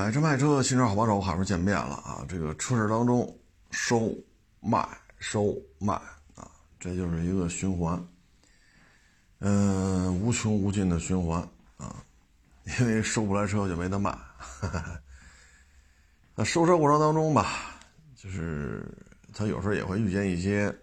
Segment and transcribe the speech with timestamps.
[0.00, 2.24] 买车卖车，新车好帮手，好说见面了啊！
[2.26, 3.38] 这个车市当中，
[3.70, 4.10] 收
[4.60, 4.82] 卖
[5.18, 5.92] 收卖
[6.34, 8.02] 啊，这就是一个循环，
[9.40, 12.02] 嗯，无穷无尽的循环啊！
[12.80, 14.16] 因为收不来车就没得卖。
[16.34, 17.78] 那收车过程当中吧，
[18.16, 18.82] 就是
[19.34, 20.74] 他有时候也会遇见一些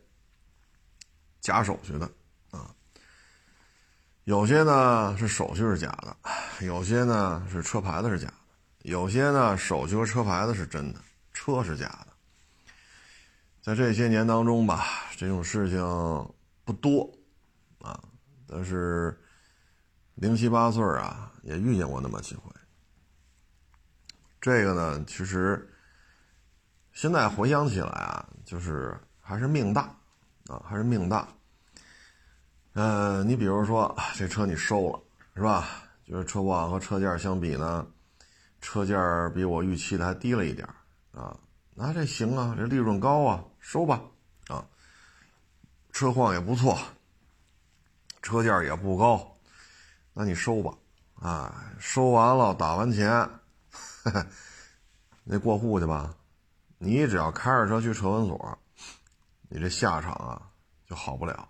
[1.41, 2.07] 假手续的
[2.51, 2.69] 啊，
[4.25, 6.15] 有些呢是手续是假的，
[6.67, 8.33] 有些呢是车牌子是假的。
[8.87, 11.01] 有些呢，手续和车牌子是真的，
[11.33, 12.07] 车是假的。
[13.61, 14.85] 在这些年当中吧，
[15.17, 15.77] 这种事情
[16.63, 17.13] 不多
[17.79, 18.01] 啊，
[18.47, 19.19] 但是
[20.15, 22.49] 零七八碎啊，也遇见过那么几回。
[24.39, 25.69] 这个呢，其实
[26.93, 29.93] 现在回想起来啊，就是还是命大
[30.45, 31.27] 啊，还是命大。
[32.71, 35.03] 呃，你比如说这车你收了
[35.35, 35.67] 是吧？
[36.05, 37.85] 就是车况和车价相比呢？
[38.61, 40.67] 车价比我预期的还低了一点
[41.11, 41.37] 啊，
[41.75, 44.01] 那这行啊，这利润高啊，收吧
[44.47, 44.65] 啊。
[45.91, 46.77] 车况也不错，
[48.21, 49.35] 车价也不高，
[50.13, 50.71] 那你收吧
[51.15, 51.73] 啊。
[51.79, 53.29] 收完了打完钱，
[55.23, 56.13] 那过户去吧。
[56.77, 58.59] 你只要开着车去车管所，
[59.49, 60.41] 你这下场啊
[60.85, 61.49] 就好不了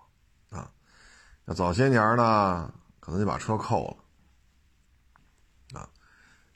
[0.49, 0.71] 啊。
[1.43, 3.97] 那早些年呢，可能就把车扣了。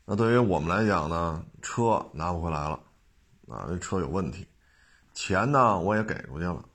[0.06, 2.80] 那对于我们来讲呢，车拿不回来了，
[3.48, 4.48] 啊，这车有问题，
[5.14, 6.66] 钱呢我也给出去了，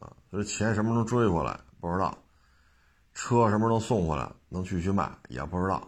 [0.00, 2.16] 啊，这钱什么时候追回来不知道，
[3.14, 5.86] 车什么时候送回来能继续卖也不知道，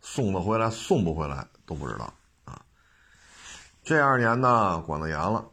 [0.00, 2.12] 送得回来送不回来都不知道，
[2.44, 2.60] 啊，
[3.84, 5.44] 这二年呢管得严了，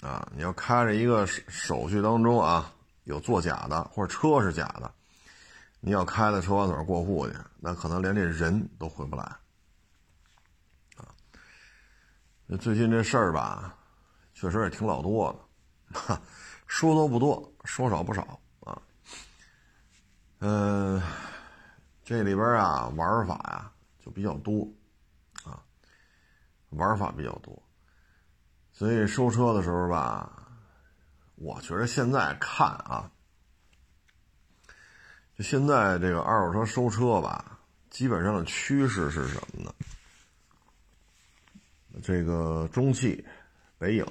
[0.00, 2.72] 啊，你要开着一个手续当中啊
[3.04, 4.90] 有作假的或者车是假的，
[5.80, 9.30] 你要开到车管所过户去，那可能连这人都回不来。
[12.58, 13.76] 最近这事儿吧，
[14.34, 15.32] 确实也挺老多
[15.92, 16.20] 的，
[16.66, 18.80] 说多不多，说少不少啊。
[20.40, 21.00] 嗯，
[22.02, 23.70] 这里边啊玩法呀
[24.04, 24.68] 就比较多
[25.44, 25.62] 啊，
[26.70, 27.62] 玩法比较多，
[28.72, 30.48] 所以收车的时候吧，
[31.36, 33.10] 我觉得现在看啊，
[35.36, 37.60] 就现在这个二手车收车吧，
[37.90, 39.72] 基本上的趋势是什么呢？
[42.02, 43.24] 这个中汽、
[43.78, 44.04] 北影，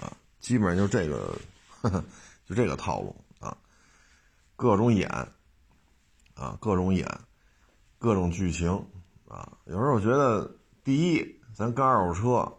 [0.00, 0.10] 啊，
[0.40, 1.38] 基本上就这个，
[2.44, 3.56] 就这个套路啊，
[4.56, 5.08] 各种演，
[6.34, 7.06] 啊，各种演，
[7.98, 8.70] 各种剧情，
[9.28, 12.58] 啊，有时候我觉得，第一，咱干二手车，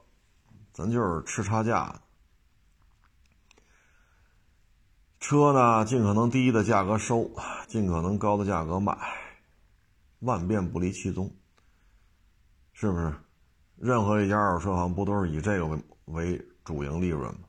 [0.74, 2.02] 咱就是吃差价，
[5.20, 7.32] 车呢，尽可能低的价格收，
[7.68, 8.98] 尽可能高的价格卖，
[10.20, 11.36] 万变不离其宗，
[12.74, 13.14] 是不是？
[13.82, 17.48] 任何一家二手车行不都是以这个为为主营利润吗？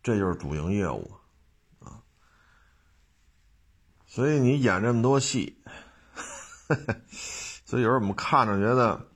[0.00, 1.10] 这就是主营业务
[1.80, 2.00] 啊！
[4.06, 5.60] 所以你演这么多戏，
[7.66, 9.08] 所以有时候我们看着觉得，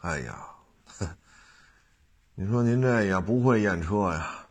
[0.00, 0.48] 哎呀，
[2.34, 4.46] 你说您这也不会验车呀，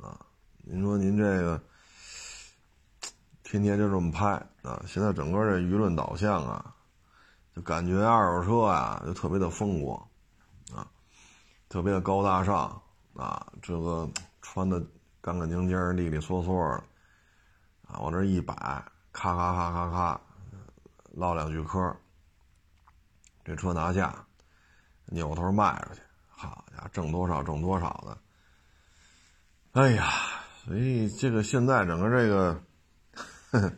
[0.00, 0.24] 啊，
[0.64, 1.62] 您说您这个
[3.42, 4.28] 天天就这么拍
[4.62, 4.82] 啊！
[4.86, 6.74] 现在整个这舆论导向啊。
[7.62, 9.98] 感觉二手车呀，就特别的风光，
[10.74, 10.86] 啊，
[11.68, 12.80] 特别的高大上，
[13.14, 14.08] 啊，这个
[14.42, 14.80] 穿的
[15.20, 16.84] 干干净净、利利索索的，
[17.86, 18.54] 啊，往这一摆，
[19.12, 20.20] 咔咔咔咔咔，
[21.12, 21.94] 唠两句嗑，
[23.44, 24.26] 这车拿下，
[25.06, 28.18] 扭头卖出去，好家伙，挣多少挣多少的，
[29.72, 30.10] 哎呀，
[30.64, 32.62] 所以这个现在整个这个，
[33.50, 33.72] 呵 呵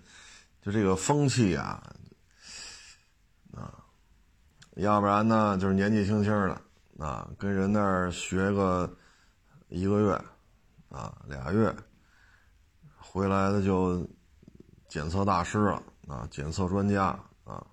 [0.63, 1.83] 就这个风气啊。
[4.81, 6.59] 要不然呢，就是年纪轻轻的
[7.05, 8.91] 啊，跟人那儿学个
[9.69, 10.25] 一个月
[10.89, 11.75] 啊、俩月，
[12.97, 14.09] 回来的就
[14.89, 17.09] 检测大师了啊，检测专家
[17.45, 17.67] 啊。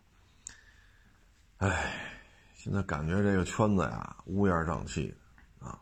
[1.59, 1.94] 哎，
[2.56, 5.80] 现在感觉这个圈子呀乌烟瘴气的啊，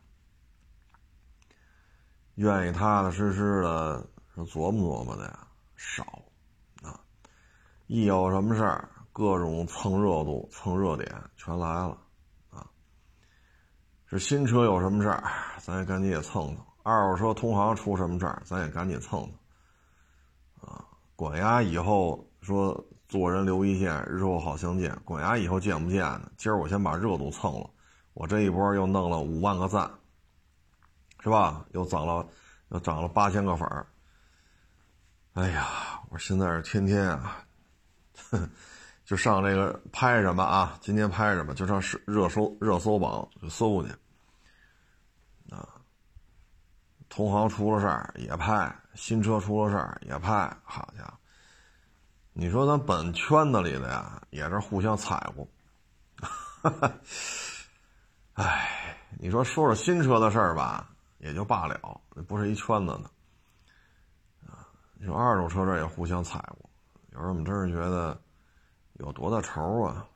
[2.36, 4.08] 愿意踏踏实实的
[4.46, 6.04] 琢磨琢磨的呀少
[6.84, 7.00] 啊，
[7.88, 8.90] 一有什么事儿。
[9.18, 11.98] 各种蹭热度、蹭热点全来了，
[12.50, 12.68] 啊！
[14.08, 15.24] 是新车有什么事儿，
[15.62, 20.70] 咱也赶紧也蹭蹭；二手车同行出什么事儿，咱也赶紧蹭蹭。
[20.70, 20.84] 啊，
[21.16, 24.94] 管牙以后说做人留一线，日后好相见。
[25.06, 26.30] 管牙以后见不见呢？
[26.36, 27.70] 今儿我先把热度蹭了，
[28.16, 29.90] 我这一波又弄了五万个赞，
[31.22, 31.66] 是吧？
[31.72, 32.28] 又涨了，
[32.68, 33.88] 又涨了八千个粉儿。
[35.36, 37.46] 哎呀，我现在是天天啊，
[38.30, 38.50] 哼。
[39.06, 40.76] 就上这个拍什么啊？
[40.82, 41.54] 今天拍什么？
[41.54, 43.90] 就上热热搜热搜榜就搜去。
[45.52, 45.70] 啊，
[47.08, 50.52] 同行出了事儿也拍，新车出了事儿也拍。
[50.64, 51.14] 好家伙，
[52.34, 55.48] 你说咱本圈子里的呀，也是互相踩过。
[58.34, 61.80] 哎，你说说说新车的事儿吧，也就罢了，
[62.16, 63.04] 那不是一圈子的。
[64.50, 64.66] 啊，
[64.96, 66.68] 你说二手车这也互相踩过，
[67.12, 68.20] 有时候我们真是觉得。
[68.96, 70.08] 有多大仇啊！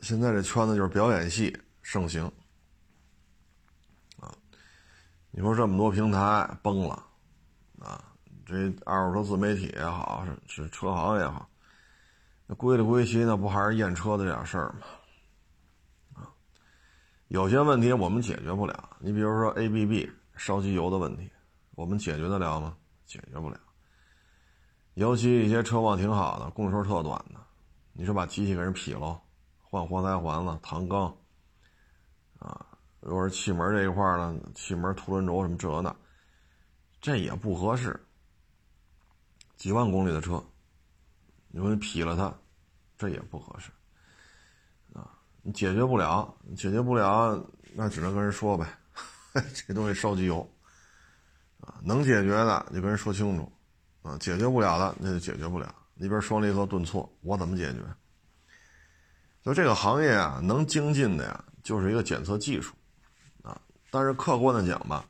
[0.00, 2.24] 现在这圈子就是表演系盛行
[4.18, 4.30] 啊！
[5.30, 7.06] 你说这么多平台崩了
[7.78, 8.12] 啊，
[8.44, 11.48] 这二手车自媒体也好，是是车行也好，
[12.46, 16.22] 那归了归齐，那不还是验车的这点事儿吗？
[16.22, 16.28] 啊，
[17.28, 21.30] 有些问题我们解决不了，你比如说 ABB 烧机油的问题，
[21.76, 22.76] 我们解决得了吗？
[23.06, 23.58] 解决不了。
[24.94, 27.40] 尤其一些车况挺好的，公里数特短的，
[27.92, 29.20] 你说把机器给人劈了，
[29.60, 31.12] 换活塞环子、唐缸，
[32.38, 32.64] 啊，
[33.00, 35.94] 如果是气门这一块呢，气门凸轮轴什么这那，
[37.00, 38.00] 这也不合适。
[39.56, 40.40] 几万公里的车，
[41.48, 42.32] 你说你劈了它，
[42.96, 43.70] 这也不合适，
[44.92, 45.10] 啊，
[45.42, 47.44] 你解决不了，解决不了，
[47.74, 48.66] 那只能跟人说呗，
[49.66, 50.48] 这东西烧机油，
[51.60, 53.50] 啊，能解决的就跟人说清楚。
[54.04, 55.74] 啊，解决不了的那就解决不了。
[55.94, 57.80] 你比如双离合顿挫，我怎么解决？
[59.42, 62.74] 就这个行业啊，能精进的呀，就是一个检测技术，
[63.42, 63.58] 啊，
[63.90, 65.06] 但是客观的讲吧，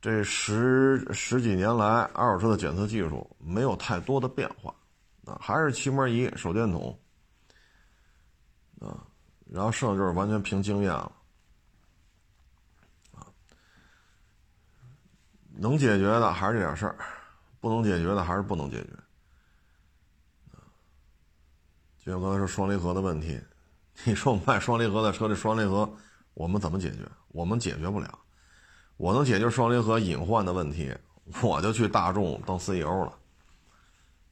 [0.00, 4.74] 这十十几年来二手车的检测技术没有太多的变化，
[5.26, 6.98] 啊，还是漆膜仪、手电筒，
[8.80, 9.04] 啊，
[9.50, 11.12] 然后剩下就是完全凭经验了，
[13.12, 13.26] 啊，
[15.58, 16.96] 能解决的还是这点事儿。
[17.60, 18.90] 不能解决的还是不能解决，
[21.98, 23.40] 就像刚才说双离合的问题，
[24.04, 25.90] 你说我卖双离合的车，这双离合
[26.34, 26.98] 我们怎么解决？
[27.28, 28.18] 我们解决不了。
[28.96, 30.94] 我能解决双离合隐患的问题，
[31.42, 33.18] 我就去大众当 CEO 了，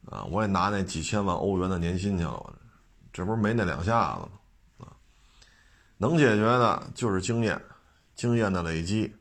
[0.06, 2.54] 啊，我也拿那几千万欧元的年薪去了我，
[3.12, 4.86] 这不是没那两下子吗？
[4.86, 4.96] 啊，
[5.98, 7.60] 能解决的就是经验，
[8.14, 9.14] 经验的累积，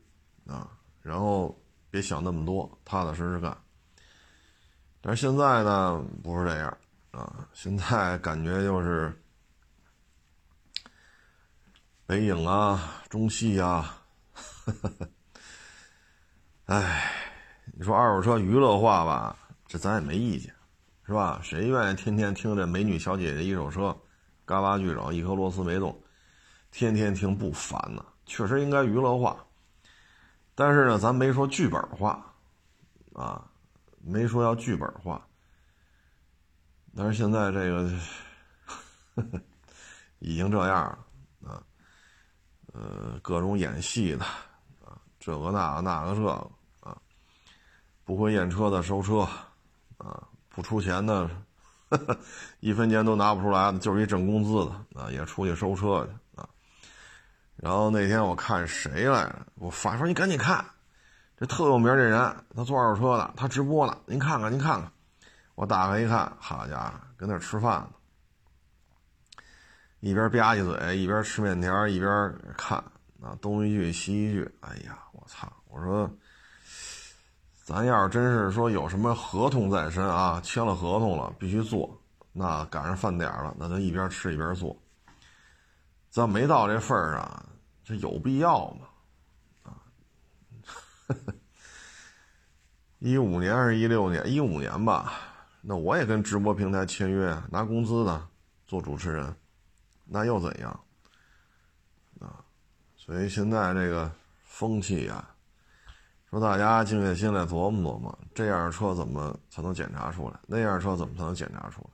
[0.46, 0.70] 啊，
[1.02, 1.60] 然后
[1.90, 3.56] 别想那么多，踏踏实实干。
[5.06, 6.78] 但是现在呢，不是这样
[7.10, 7.46] 啊！
[7.52, 9.14] 现在感觉就是
[12.06, 14.02] 北影啊、中戏啊，
[16.64, 17.12] 哎，
[17.74, 19.36] 你说二手车娱乐化吧，
[19.66, 20.50] 这咱也没意见，
[21.06, 21.38] 是吧？
[21.42, 23.94] 谁愿意天天听这美女小姐姐一手车，
[24.46, 26.02] 嘎巴巨整，一颗螺丝没动，
[26.70, 28.02] 天天听不烦呢？
[28.24, 29.36] 确实应该娱乐化，
[30.54, 32.24] 但是呢，咱没说剧本化，
[33.12, 33.50] 啊。
[34.06, 35.26] 没说要剧本化，
[36.94, 37.90] 但是现在这个
[40.20, 40.98] 已经这样
[41.40, 41.62] 了啊，
[42.72, 44.24] 呃，各种演戏的
[44.84, 46.96] 啊，这个那个那个这个啊，
[48.04, 49.20] 不会验车的收车
[49.96, 51.30] 啊，不出钱的，
[52.60, 56.48] 一分钱都拿不出来的，就是一挣工资的啊，也出去收车去啊。
[57.56, 60.62] 然后那天我看谁来着，我发说你赶紧看。
[61.36, 63.98] 这特有名这人，他做二手车的，他直播呢。
[64.06, 64.92] 您看看，您看看，
[65.56, 67.88] 我打开一看，好家伙，跟那吃饭呢，
[69.98, 72.78] 一边吧唧嘴，一边吃面条，一边看，
[73.20, 74.48] 啊，东一句西一句。
[74.60, 75.52] 哎呀，我操！
[75.68, 76.08] 我说，
[77.64, 82.00] 咱要是真是说有什么合同在身啊，签了合同了，必须做，
[82.32, 84.76] 那赶上饭点了，那就一边吃一边做。
[86.10, 87.46] 咱没到这份儿上，
[87.84, 88.86] 这有必要吗？
[92.98, 94.26] 一五年还是一六年？
[94.30, 95.12] 一五年吧。
[95.60, 98.28] 那我也跟直播平台签约，拿工资的
[98.66, 99.34] 做主持人，
[100.04, 100.80] 那又怎样？
[102.20, 102.44] 啊，
[102.96, 104.10] 所以现在这个
[104.44, 105.26] 风气呀，
[106.30, 110.38] 说大家静下心来琢磨琢磨，这样的车怎么才能检查出来？
[110.46, 111.88] 那样的车怎么才能检查出来？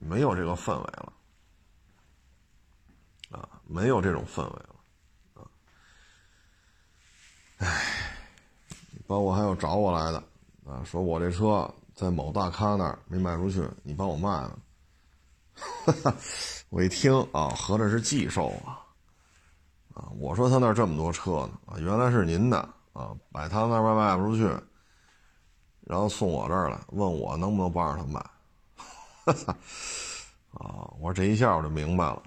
[0.00, 1.12] 没有这个氛围了，
[3.30, 4.73] 啊，没有这种氛围了。
[7.58, 7.82] 唉，
[9.06, 10.18] 包括还有找我来的
[10.66, 14.58] 啊，说我这车在某大咖那儿没卖出去，你帮我卖了。
[16.68, 18.82] 我一听啊，合着是寄售啊，
[19.94, 22.58] 啊，我说他那这么多车呢啊，原来是您的
[22.92, 24.44] 啊，摆他那边卖不出去，
[25.82, 28.20] 然后送我这儿来，问我能不能帮着他卖。
[29.24, 29.56] 哈
[30.58, 32.22] 啊，我说这一下我就明白了。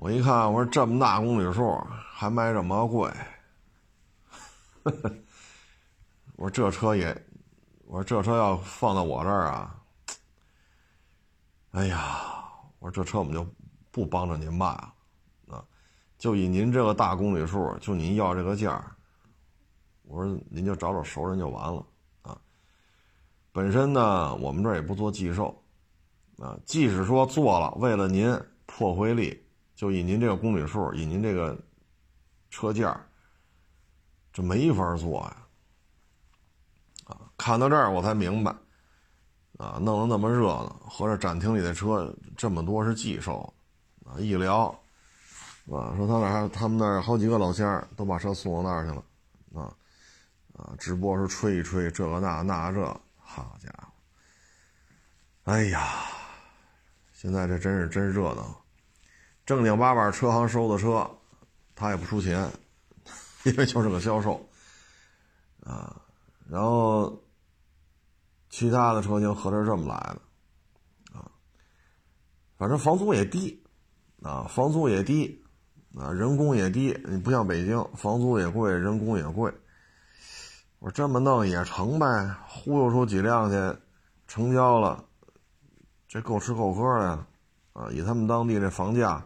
[0.00, 1.78] 我一看，我说这么大公里数
[2.10, 3.12] 还卖这么贵，
[6.36, 7.14] 我说这车也，
[7.84, 9.78] 我说这车要放到我这儿啊，
[11.72, 12.18] 哎呀，
[12.78, 13.46] 我说这车我们就
[13.90, 14.94] 不帮着您卖了，
[15.48, 15.62] 啊，
[16.16, 18.82] 就以您这个大公里数，就您要这个价
[20.04, 21.84] 我说您就找找熟人就完了。
[22.22, 22.40] 啊。
[23.52, 25.62] 本身呢，我们这儿也不做寄售，
[26.38, 29.44] 啊，即使说做了，为了您破回力，
[29.80, 31.58] 就以您这个公里数，以您这个
[32.50, 32.94] 车价，
[34.30, 35.36] 这没法做呀。
[37.06, 38.54] 啊看到这儿我才明白，
[39.56, 43.54] 啊，弄得那么热闹，合着展厅里的车这么多是寄售，
[44.04, 44.66] 啊，一聊，
[45.72, 49.02] 啊，说他那儿他们那儿好几个老乡都把车送到那儿去了，
[49.62, 49.74] 啊，
[50.58, 52.84] 啊，只不过是吹一吹这个那那这，
[53.16, 53.90] 好家伙，
[55.44, 55.88] 哎呀，
[57.14, 58.59] 现在这真是真热闹，
[59.50, 61.10] 正经八百车行收的车，
[61.74, 62.48] 他也不出钱，
[63.42, 64.48] 因为就是个销售，
[65.64, 66.00] 啊，
[66.48, 67.20] 然后。
[68.52, 71.30] 其他的车型合着这么来的，啊，
[72.58, 73.62] 反正房租也低，
[74.22, 75.40] 啊，房租也低，
[75.96, 76.92] 啊，人工也低。
[77.06, 79.54] 你不像北京，房租也贵，人工也贵。
[80.80, 83.78] 我这么弄也成呗，忽悠出几辆去，
[84.26, 85.04] 成交了，
[86.08, 87.26] 这够吃够喝的呀，
[87.72, 89.24] 啊，以他们当地这房价，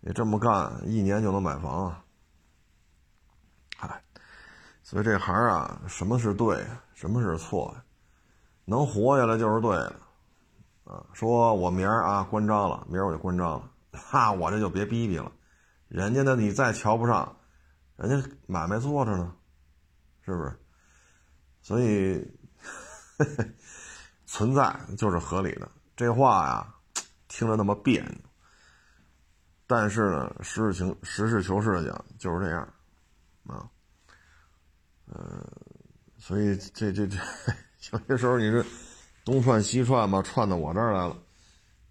[0.00, 2.04] 你这么干，一年就能买房啊。
[3.76, 4.02] 嗨，
[4.82, 7.76] 所以这行啊，什么是对，什么是错？
[8.64, 10.00] 能活下来就是对的，
[10.84, 15.32] 啊，说我明儿啊关张了，明儿我就关张了，哈，我这就别逼逼了，
[15.88, 17.36] 人家呢你再瞧不上，
[17.96, 19.34] 人家买卖做着呢，
[20.22, 20.60] 是不是？
[21.62, 22.24] 所以
[24.26, 26.74] 存在就是合理的，这话呀
[27.26, 28.12] 听着那么别扭，
[29.68, 32.62] 但是呢实事情实事求是的讲就是这样，
[33.46, 33.70] 啊，
[35.04, 35.46] 呃，
[36.16, 37.16] 所以这这这。
[37.92, 38.64] 有些时候你是
[39.24, 41.14] 东串西串吧，串到我这儿来了，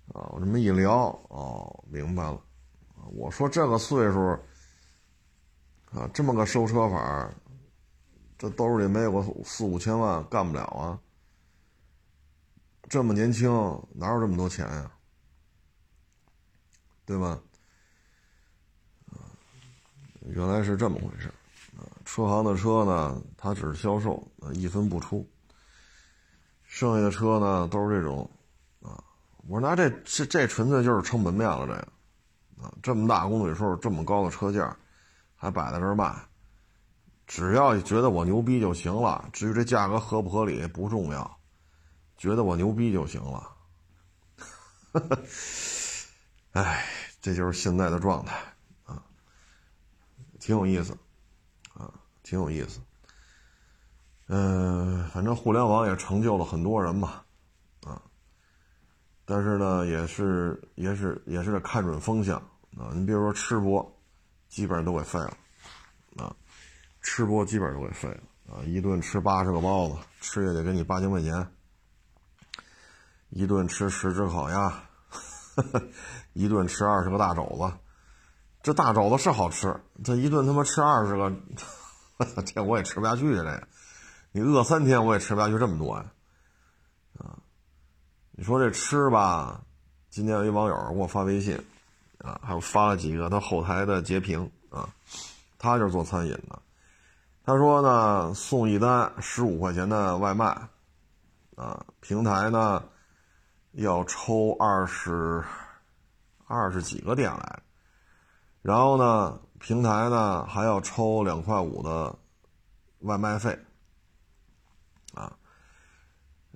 [0.07, 2.41] 啊，我这么一聊，哦，明白了，
[3.12, 4.19] 我说这个岁数，
[5.91, 7.31] 啊，这么个收车法，
[8.39, 11.00] 这兜里没有个四五千万干不了啊，
[12.89, 13.50] 这么年轻
[13.93, 14.91] 哪有这么多钱呀，
[17.05, 17.39] 对吧？
[20.29, 21.27] 原来是这么回事，
[21.77, 25.27] 啊，车行的车呢，它只是销售，一分不出。
[26.63, 28.29] 剩下的车呢，都是这种，
[28.81, 29.01] 啊，
[29.48, 31.79] 我说那这这这纯粹就是撑门面了，这个，
[32.62, 34.75] 啊，这么大公里数，这么高的车价，
[35.36, 36.13] 还摆在这儿卖，
[37.25, 41.39] 只要觉得我牛逼就行了，至于这价格合不合理不重要，
[42.17, 43.50] 觉得我牛逼就行了。
[46.51, 46.86] 哎，
[47.22, 48.36] 这就是现在的状态，
[50.48, 50.98] 挺有意思，
[51.74, 51.92] 啊，
[52.24, 52.80] 挺有意思。
[54.27, 57.22] 嗯，反正互联网也成就了很多人嘛，
[57.84, 58.01] 啊，
[59.25, 62.38] 但是呢，也是也是也是得看准风向
[62.77, 62.94] 啊。
[62.94, 63.94] 你比如说吃播，
[64.48, 65.38] 基本上都给废了，
[66.16, 66.34] 啊，
[67.01, 68.63] 吃播基本上都给废了啊。
[68.63, 71.44] 一顿吃八十个包子，吃也得给你八千块钱；
[73.32, 74.82] 一顿吃十只烤鸭，
[76.32, 77.77] 一顿吃二十个大肘子。
[78.67, 81.31] 这大肘子是好吃，这一顿他妈吃二十个，
[82.43, 83.43] 这我也吃不下去啊！
[83.45, 83.67] 这。
[84.33, 86.05] 你饿三天我也吃不下去这么多呀，
[87.17, 87.39] 啊！
[88.33, 89.62] 你说这吃吧，
[90.09, 91.57] 今天有一网友给我发微信，
[92.17, 94.89] 啊，还有发了几个他后台的截屏啊，
[95.57, 96.62] 他就是做餐饮的，
[97.45, 100.47] 他说呢送一单十五块钱的外卖，
[101.55, 102.83] 啊，平台呢
[103.71, 105.41] 要抽二十
[106.47, 107.59] 二十几个店来，
[108.67, 112.13] 然后呢平台呢还要抽两块五的
[113.00, 113.57] 外卖费。
[115.13, 115.31] 啊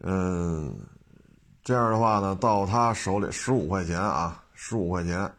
[0.03, 0.77] 嗯，
[1.63, 5.33] 这样的话呢，到他手里十五块钱啊，十五块钱，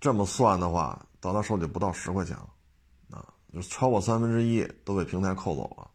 [0.00, 2.48] 这么算的话，到他手里不到十块钱了，
[3.10, 5.90] 啊，就超过三分之一都被平台扣走了。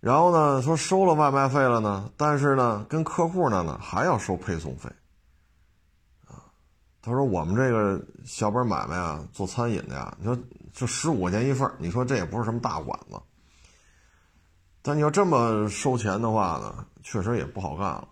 [0.00, 4.90] 然后呢，说收了外卖费了呢，但是呢，跟客户那呢还要收配送费，
[7.02, 10.38] 他说我们这个小本买卖啊，做餐饮的呀，你说
[10.72, 13.20] 就十五块钱一份你说这也不是什么大馆子。
[14.82, 18.08] 但你要这么收钱的话呢，确实也不好干了，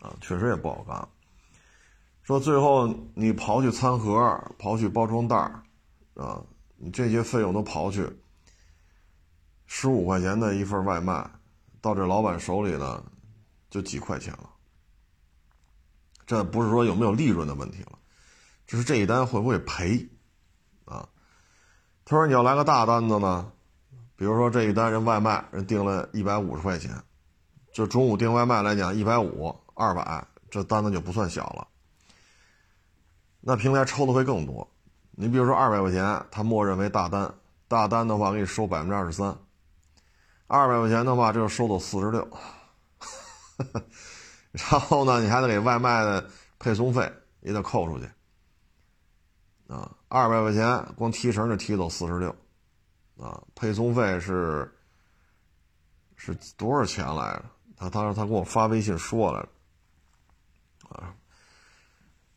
[0.00, 1.08] 啊，确实也不好干了。
[2.22, 4.18] 说最后你刨去餐盒，
[4.58, 5.36] 刨去包装袋
[6.14, 6.42] 啊，
[6.76, 8.04] 你这些费用都刨去，
[9.66, 11.30] 十五块钱的一份外卖，
[11.80, 13.04] 到这老板手里呢，
[13.70, 14.50] 就几块钱了。
[16.26, 17.92] 这不是说有没有利润的问题了，
[18.66, 20.08] 这是这一单会不会赔，
[20.84, 21.08] 啊？
[22.04, 23.52] 他说你要来个大单子呢？
[24.16, 26.90] 比如说这一单人外卖人订了一百五十块钱，
[27.72, 31.68] 就中午订外卖来讲，一百五、二百，这单子就不算小了。
[33.40, 34.68] 那平台抽的会更多。
[35.12, 37.32] 你比如说二百块钱，他默认为大单，
[37.68, 39.36] 大单的话给你收百分之二十三。
[40.46, 42.28] 二百块钱的话，这就收走四十六。
[44.56, 48.08] 然后呢，你还得给外卖的配送费也得扣出去。
[49.68, 52.34] 啊，二百块钱光提成就提走四十六。
[53.18, 54.70] 啊，配送费是
[56.16, 57.44] 是多少钱来着？
[57.78, 59.48] 他他说他给我发微信说来了，
[60.88, 61.14] 啊，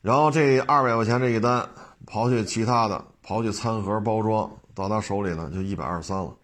[0.01, 1.69] 然后这二百块钱这一单，
[2.05, 6.38] 刨去其他的，刨去餐盒包装，到他手里呢就一百二十三了，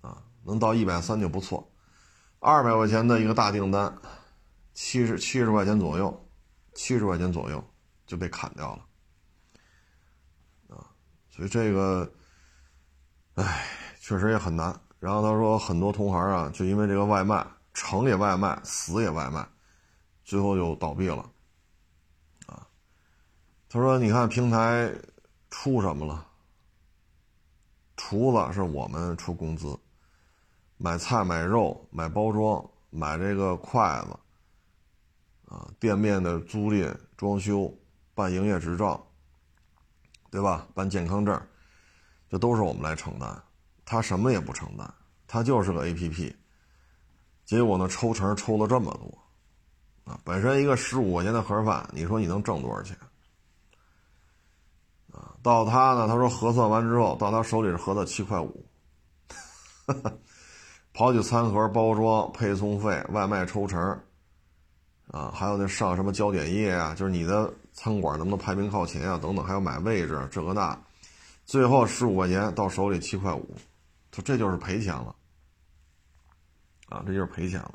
[0.00, 1.68] 啊，能到一百三就不错。
[2.40, 3.92] 二百块钱的一个大订单，
[4.82, 6.26] 七十七十块钱左右，
[6.72, 7.62] 七十块钱左右
[8.06, 8.86] 就被砍掉了，
[10.74, 10.88] 啊，
[11.28, 12.10] 所以这个。
[13.34, 13.66] 唉，
[14.00, 14.74] 确实也很难。
[14.98, 19.46] 然后他说，很多同行啊，就因为这个外卖，成也外卖，死也外卖，
[20.24, 21.30] 最后就倒闭了。
[22.46, 22.66] 啊，
[23.68, 24.90] 他说，你看平台
[25.50, 26.26] 出什么了？
[27.96, 29.78] 厨子是我们出工资，
[30.78, 34.18] 买菜、买肉、买包装、买这个筷子，
[35.50, 37.76] 啊，店面的租赁、装修、
[38.14, 39.04] 办营业执照，
[40.30, 40.66] 对吧？
[40.72, 41.38] 办健康证。
[42.30, 43.42] 这都是我们来承担，
[43.84, 44.88] 他什么也不承担，
[45.26, 46.32] 他就是个 A P P。
[47.44, 52.96] 结果呢，抽成抽了这么多，啊，本身一个十五块钱的盒饭，你说你能挣多少钱？
[55.12, 58.64] 啊，到他呢，他说核算完之后，到他手里是合的七块五，
[60.94, 64.00] 刨去餐盒、包装、配送费、外卖抽成，
[65.10, 70.78] 啊，还有那上什么焦点页啊，就是你的餐馆能不能排名靠前啊，等等，还要买位置，这个那。
[71.44, 73.56] 最后十五块钱到手里七块五，
[74.12, 75.12] 他这就是赔钱了，
[76.88, 77.74] 啊，这就是赔钱了。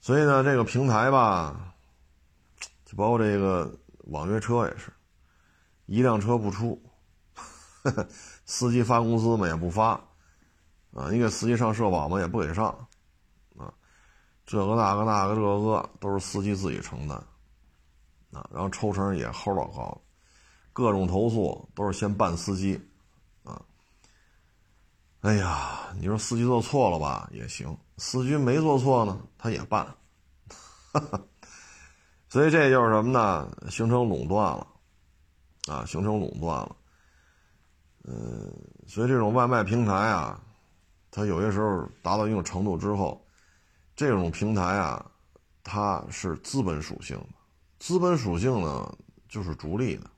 [0.00, 1.74] 所以呢，这个平台吧，
[2.86, 4.90] 就包括这个网约车也是，
[5.84, 6.82] 一辆车不出，
[8.46, 9.90] 司机发工资嘛也不发，
[10.94, 12.88] 啊，你给司机上社保嘛也不给上，
[14.44, 17.16] 这个那个那个这个都是司机自己承担，
[18.32, 20.00] 啊，然后抽成也齁老高。
[20.74, 22.80] 各种投诉都是先办司机，
[23.44, 23.60] 啊，
[25.20, 29.84] 哎呀，你说司机做错了吧也行，司机没做错呢，他也办，
[30.94, 31.20] 哈 哈
[32.30, 33.54] 所以这就是什么呢？
[33.68, 34.66] 形成垄断了，
[35.68, 36.76] 啊，形成垄断了，
[38.04, 38.50] 嗯，
[38.88, 40.40] 所以这种外卖平台啊，
[41.10, 43.21] 它有些时候达到一定程度之后，
[43.94, 45.04] 这种平台啊，
[45.62, 47.34] 它是资本属性的，
[47.78, 48.96] 资本属性呢
[49.28, 50.10] 就是逐利的。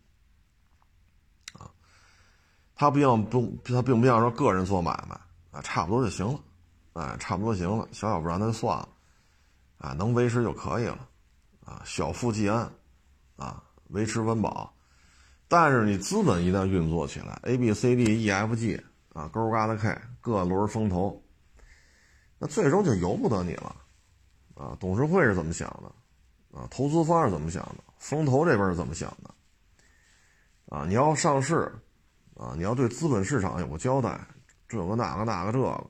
[2.77, 5.15] 他不像不，他并不像说个人做买卖
[5.53, 6.41] 啊，差不多就行了，
[6.95, 8.89] 哎，差不多行了，小小不然那就算了，
[9.79, 11.09] 啊，能维持就可以了，
[11.65, 12.69] 啊，小富即安，
[13.37, 14.75] 啊，维持温饱。
[15.47, 18.83] 但是你资本一旦运作起来，A B C D E F G
[19.13, 21.24] 啊，勾嘎的 K 各轮风投，
[22.39, 23.77] 那最终就由不得你了，
[24.55, 26.59] 啊，董事会是怎么想的？
[26.59, 27.85] 啊，投资方是怎么想的？
[27.99, 29.35] 风投这边是怎么想的？
[30.69, 31.73] 啊，你要上市。
[32.37, 34.21] 啊，你要对资本市场有个交代，
[34.67, 35.87] 这个那个那个这个，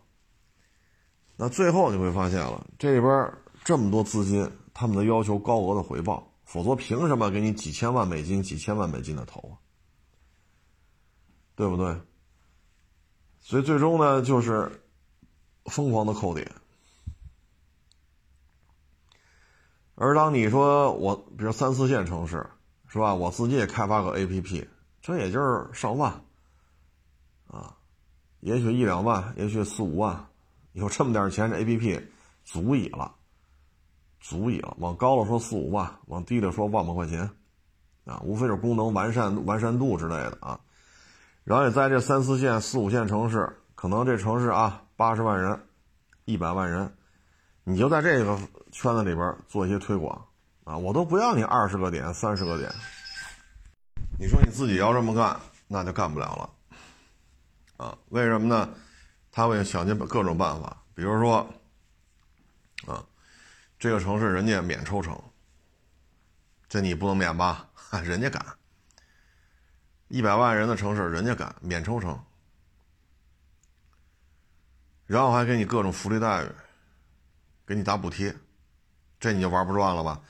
[1.38, 3.32] 那最后你会发现了，这边
[3.64, 9.56] 这么多资金，他们都要求高额的回报，否则凭什么给你几千万美金、几千万美金的投啊？
[11.56, 11.98] 对不对？
[13.40, 14.83] 所以最终呢，就是
[15.64, 16.50] 疯狂的扣点。
[19.96, 22.44] 而当你说我，比如三四线城市，
[22.88, 23.14] 是吧？
[23.14, 24.66] 我自己也开发个 APP，
[25.00, 26.12] 这也就是上万。
[27.46, 27.76] 啊，
[28.40, 30.26] 也许一两万，也许四五万，
[30.72, 32.00] 有这么点钱，这 A P P
[32.44, 33.14] 足以了，
[34.18, 34.74] 足以了。
[34.80, 37.30] 往高了说四五万，往低了说万把块钱，
[38.04, 40.58] 啊，无非是功能完善、完善度之类的啊。
[41.44, 45.60] 然后也在这三四线、四五线城市，可能这城市啊八十万人、
[46.24, 46.96] 一百万人，
[47.64, 48.38] 你就在这个
[48.70, 50.26] 圈子里边做一些推广
[50.64, 52.72] 啊，我都不要你二十个点、三十个点，
[54.18, 57.84] 你说你自己要这么干，那就干不了了。
[57.84, 58.72] 啊，为什么呢？
[59.32, 61.38] 他会想尽各种办法，比如说，
[62.86, 63.04] 啊，
[63.80, 65.20] 这个城市人家免抽成，
[66.68, 67.68] 这你不能免吧？
[68.04, 68.46] 人家敢，
[70.06, 72.16] 一百万人的城市人家敢免抽成，
[75.06, 76.48] 然后还给你各种福利待遇，
[77.66, 78.34] 给你打补贴，
[79.20, 80.20] 这你就玩不转了吧？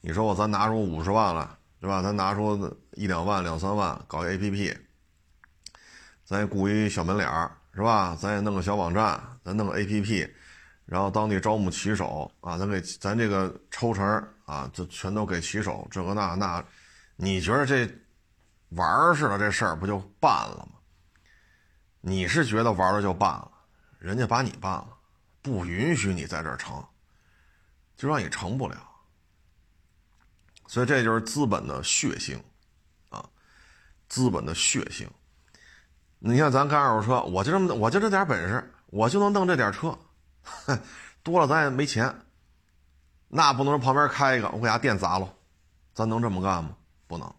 [0.00, 1.48] 你说我咱拿出五十万来，
[1.80, 2.02] 对吧？
[2.02, 4.78] 咱拿出一两万、两三万搞一 A P P。
[6.24, 8.14] 咱也雇一小门脸儿，是吧？
[8.20, 10.30] 咱也弄个小网站，咱弄个 APP，
[10.84, 14.04] 然后当地招募骑手啊，咱给咱这个抽成
[14.44, 16.62] 啊，就全都给骑手，这个那那，
[17.16, 17.90] 你觉得这
[18.70, 20.78] 玩似的这事儿不就办了吗？
[22.02, 23.50] 你是觉得玩了就办了，
[23.98, 24.96] 人家把你办了，
[25.42, 26.84] 不允许你在这儿成，
[27.96, 28.76] 就让你成不了。
[30.66, 32.42] 所以这就是资本的血性，
[33.10, 33.24] 啊，
[34.08, 35.10] 资本的血性。
[36.18, 39.98] 你像咱干二手车，我就这么，我就这点本事，我就能弄这点车，
[41.22, 42.14] 多了咱也没钱。
[43.28, 45.34] 那不能说旁边开一个，我给家店砸了，
[45.92, 46.76] 咱能这么干吗？
[47.06, 47.34] 不能，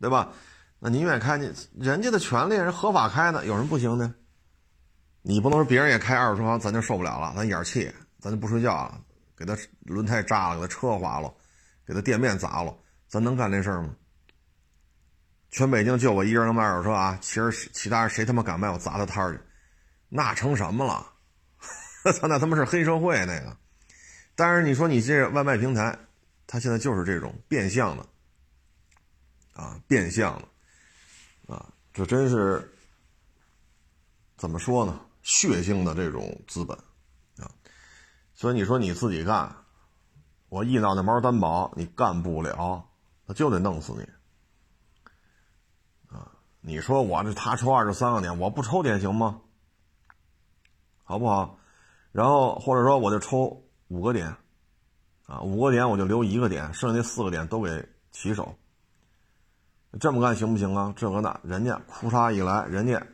[0.00, 0.32] 对吧？
[0.78, 4.12] 那您愿意开，你人家的权利是合法开的，有什么不行的？
[5.28, 9.00] 你不能说别人也开二手车行，咱就受不了了，咱一点气，咱就不睡觉了，
[9.36, 11.34] 给他轮胎炸了，给他车划了，
[11.84, 12.72] 给他店面砸了，
[13.08, 13.92] 咱能干这事儿吗？
[15.50, 17.18] 全北京就我一人能卖二手车啊！
[17.20, 19.40] 其实其他人谁他妈敢卖，我砸他摊儿去，
[20.08, 21.04] 那成什么了？
[22.12, 23.56] 操，那他妈是黑社会那个。
[24.36, 25.98] 但是你说你这外卖平台，
[26.46, 28.06] 它现在就是这种变相的
[29.54, 32.72] 啊，变相的啊，这真是
[34.36, 35.00] 怎么说呢？
[35.26, 36.76] 血腥的这种资本
[37.38, 37.50] 啊。
[38.32, 39.52] 所以你说你自己干，
[40.48, 42.88] 我一脑袋毛担保你干不了，
[43.26, 44.02] 那就得弄死你。
[46.16, 49.40] 啊你说我这他抽二十三个点，我不抽点行吗？
[51.02, 51.58] 好不好？
[52.12, 54.36] 然后或者说我就抽五个点，
[55.26, 58.56] 啊，五个点我就留一个点，剩下那四个点都给骑手。
[59.98, 60.94] 这么干行不行啊？
[60.96, 63.04] 这个那，人家哭嚓一来，人家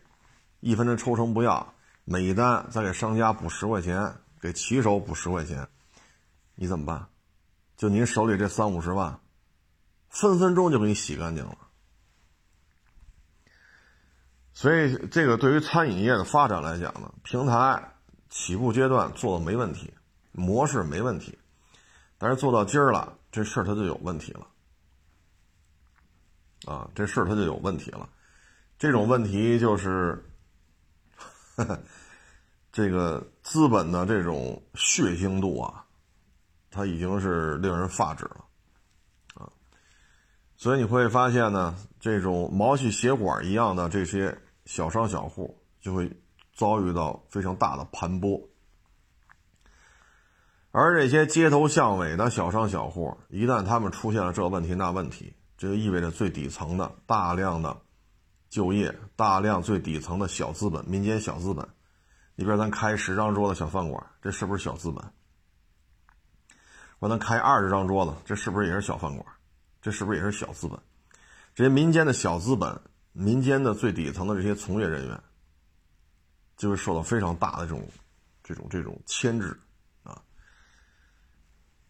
[0.61, 5.69] 一分钟抽成不要，每一单再给商家补十块钱，给骑手补十块钱，
[6.55, 7.07] 你怎么办？
[7.77, 9.21] 就您手里这三五十万，
[10.09, 11.57] 分分钟就给你洗干净了。
[14.55, 17.95] 所以，这个对于餐饮业的发展来讲呢，平台
[18.29, 19.93] 起步阶段做的没问题，
[20.31, 21.39] 模式没问题，
[22.19, 24.47] 但是做到今儿了，这事儿它就有问题了，
[26.67, 28.09] 啊，这事儿它就有问题了，
[28.79, 30.23] 这种问题就是，
[32.73, 35.85] 这个资本的这种血腥度啊，
[36.71, 38.45] 它已经是令人发指了，
[39.35, 39.49] 啊，
[40.57, 44.39] 所以你会发现呢，这种毛细血管一样的这些。
[44.65, 46.09] 小商小户就会
[46.55, 48.41] 遭遇到非常大的盘剥，
[50.71, 57.77] 而这些街头巷尾的小商小户，一旦他们出现了这问题那问题，这就意味着最底层的大量的
[58.53, 61.67] 就业，大量最底层的小资本、民间小资本。
[62.35, 65.03] 你比如咱开十张桌子小饭馆，这是不是小资本？
[66.99, 69.27] 我咱开二十张桌子，这是不是也是小饭馆？
[69.81, 70.79] 这是不是也是小资本？
[71.55, 72.79] 这些民间的小资本。
[73.15, 75.23] 民间的最底层的这些从业人员，
[76.57, 77.87] 就会受到非常大的这种、
[78.43, 79.55] 这种、这种牵制
[80.03, 80.19] 啊。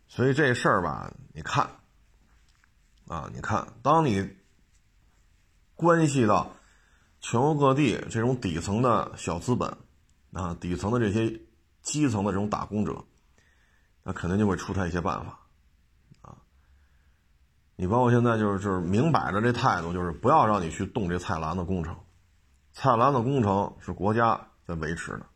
[0.08, 1.64] 所以这事儿吧，你看
[3.06, 4.28] 啊，你看，当你
[5.82, 6.50] 关系到
[7.20, 9.76] 全国各地这种底层的小资本
[10.32, 11.40] 啊，底层的这些
[11.82, 13.04] 基层的这种打工者，
[14.02, 15.38] 那肯定就会出台一些办法。
[16.22, 16.38] 啊
[17.74, 21.96] 你包括现在就是就是明摆着这态度，就是不要让你去动这菜篮子工程，
[22.72, 25.26] 菜篮子工程是国家在维持的，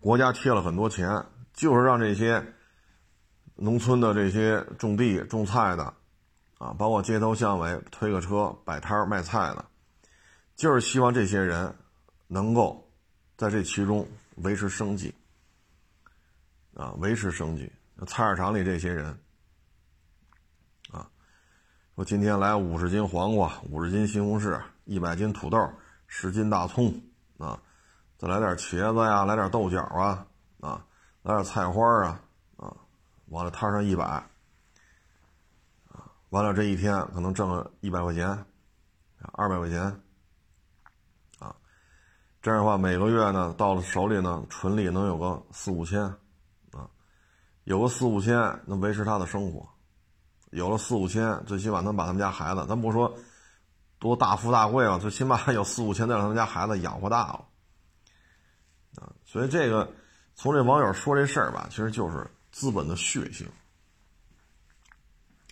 [0.00, 2.44] 国家贴了很多钱，就是让这些
[3.54, 5.94] 农村的这些种地种菜的，
[6.64, 9.62] 啊，包括街头巷尾推个车摆摊卖菜的，
[10.56, 11.74] 就是希望这些人
[12.26, 12.90] 能够
[13.36, 15.14] 在这其中维持生计，
[16.74, 17.70] 啊，维持生计。
[18.06, 19.14] 菜市场里这些人。
[21.96, 25.70] 说今天来五十斤黄瓜，五十斤西红柿，一百斤土豆，
[26.08, 26.92] 十斤大葱，
[27.38, 27.56] 啊，
[28.18, 30.26] 再来点茄子呀，来点豆角啊，
[30.60, 30.84] 啊，
[31.22, 32.20] 来点菜花啊，
[32.56, 32.74] 啊，
[33.26, 34.28] 往这摊上一摆，
[36.34, 38.26] 完了这一天可能挣个一百块钱，
[39.34, 39.82] 二百块钱，
[41.38, 41.54] 啊，
[42.42, 46.02] 这样的话每个月呢到了手里呢纯利能有个四五千，
[46.72, 46.90] 啊，
[47.62, 48.34] 有个四五千
[48.66, 49.64] 能维持他的生活。
[50.50, 53.16] 有了四五千，最起码能把他们家孩子，咱不说
[54.00, 57.44] 多大富大贵吧，最起码有四五千，能让他们家孩子养活大了
[58.96, 59.06] 啊！
[59.24, 59.88] 所以这个
[60.34, 63.46] 从这网友说这事儿吧，其实就是资本的血性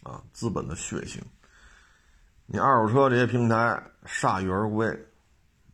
[0.02, 1.22] 啊，资本的血性。
[2.46, 4.86] 你二手车这些平台铩羽而归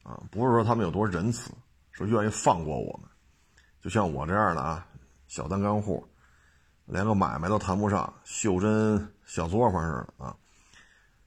[0.02, 1.50] 啊，不是说他们有多仁慈，
[1.92, 3.08] 说愿意放过我们，
[3.80, 4.86] 就像我这样的啊，
[5.26, 6.06] 小单干户。
[6.90, 10.34] 连个买卖都谈不上，袖珍小作坊似的啊！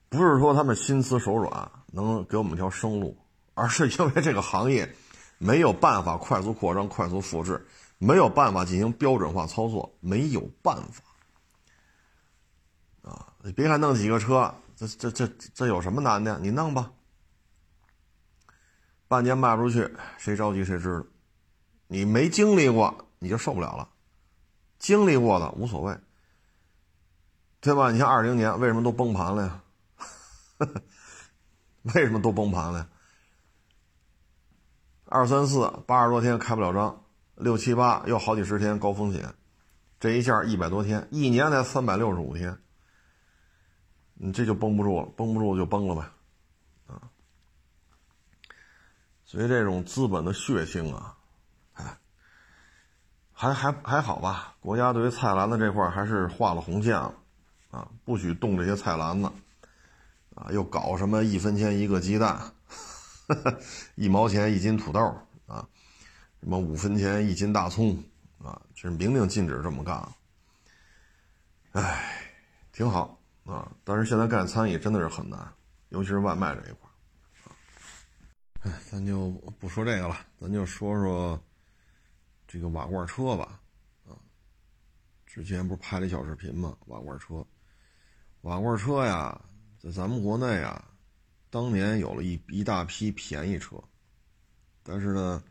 [0.08, 3.16] 不是说他们心慈手软，能给我们一条生路，
[3.54, 4.92] 而是因为这个行业
[5.38, 7.64] 没有办法快速扩张、快速复制，
[7.98, 11.04] 没有办法进行标准化操作，没有办法。
[13.44, 16.38] 你别看弄几个车，这这这这有什么难的？
[16.38, 16.92] 你弄吧，
[19.08, 21.04] 半年卖不出去，谁着急谁知道。
[21.88, 23.88] 你没经历过，你就受不了了；
[24.78, 25.98] 经历过的无所谓，
[27.60, 27.90] 对吧？
[27.90, 29.62] 你像二零年为什么都崩盘了呀？
[31.94, 32.78] 为什么都崩盘了？
[32.78, 32.88] 呀？
[35.06, 39.34] 二三四八十多天开不了张，六七八又好几十天高风险，
[39.98, 42.56] 这一下一百多天，一年才三百六十五天。
[44.24, 47.10] 你这就绷不住了，绷不住就崩了呗，啊！
[49.24, 51.16] 所以这种资本的血腥啊，
[53.32, 54.54] 还还还好吧？
[54.60, 57.12] 国家对于菜篮子这块还是画了红线了，
[57.72, 59.28] 啊，不许动这些菜篮子，
[60.36, 62.40] 啊，又搞什么一分钱一个鸡蛋，
[63.96, 65.00] 一毛钱一斤土豆
[65.48, 65.66] 啊，
[66.38, 68.00] 什么五分钱一斤大葱
[68.40, 70.08] 啊，这是明令禁止这么干，
[71.72, 72.32] 哎，
[72.70, 73.18] 挺好。
[73.44, 73.70] 啊！
[73.82, 75.52] 但是现在干餐饮真的是很难，
[75.88, 76.88] 尤其是外卖这一块
[78.60, 81.42] 哎，咱就不说这个了，咱就说说
[82.46, 83.60] 这个瓦罐车吧。
[84.06, 84.14] 啊，
[85.26, 86.76] 之前不是拍了一小视频吗？
[86.86, 87.44] 瓦罐车，
[88.42, 89.44] 瓦罐车呀，
[89.76, 90.88] 在咱们国内啊，
[91.50, 93.82] 当年有了一一大批便宜车，
[94.84, 95.42] 但是呢，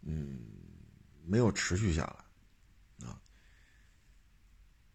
[0.00, 0.40] 嗯，
[1.24, 3.06] 没有持续下来。
[3.08, 3.20] 啊，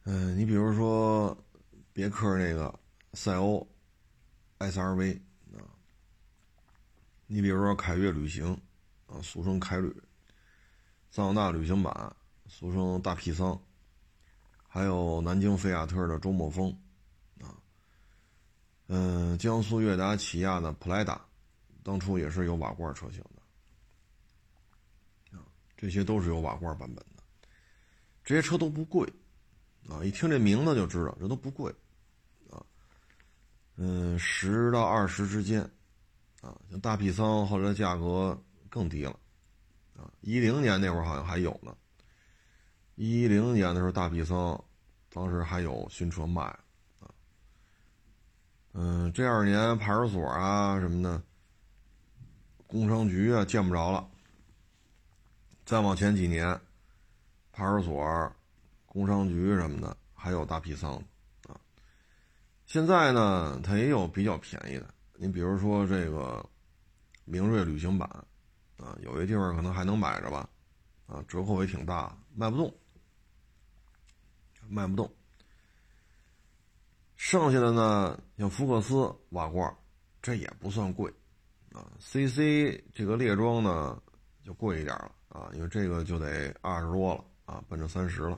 [0.04, 1.36] 嗯，你比如说。
[1.98, 2.80] 别克那个
[3.14, 3.68] 赛欧
[4.60, 5.20] SRV
[5.56, 5.66] 啊，
[7.26, 8.54] 你比如说凯越旅行
[9.08, 9.90] 啊，俗称凯旅；
[11.10, 13.60] 桑塔纳旅行版，俗称大皮桑；
[14.68, 16.70] 还有南京菲亚特的周末风
[17.42, 17.58] 啊，
[18.86, 21.20] 嗯，江苏悦达起亚的普莱达，
[21.82, 23.24] 当初也是有瓦罐车型
[25.32, 25.42] 的啊，
[25.76, 27.24] 这些都是有瓦罐版本的，
[28.24, 29.12] 这些车都不贵
[29.90, 31.74] 啊，一听这名字就知道这都不贵。
[33.80, 35.62] 嗯，十到二十之间，
[36.42, 38.36] 啊，像大 P 桑后来价格
[38.70, 39.12] 更低了，
[39.96, 41.78] 啊，一零年那会儿好像还有呢，
[42.96, 44.60] 一零年的时候大 P 桑，
[45.14, 47.06] 当时还有新车卖，啊，
[48.74, 51.22] 嗯，这二年派出所啊什么的，
[52.66, 54.10] 工商局啊见不着了，
[55.66, 56.60] 再往前几年，
[57.52, 58.36] 派出所、
[58.88, 61.00] 工商局什么的还有大 P 桑。
[62.68, 64.94] 现在呢，它也有比较便宜的。
[65.14, 66.46] 你比如说这个
[67.24, 68.08] 明锐旅行版，
[68.76, 70.50] 啊，有些地方可能还能买着吧，
[71.08, 72.72] 啊，折扣也挺大，卖不动，
[74.68, 75.10] 卖不动。
[77.16, 79.74] 剩下的呢，像福克斯瓦罐，
[80.22, 81.10] 这也不算贵，
[81.72, 84.00] 啊，CC 这个列装呢
[84.44, 88.38] 就贵一点了，啊，因为这个就得二十多了，啊，奔着三十了。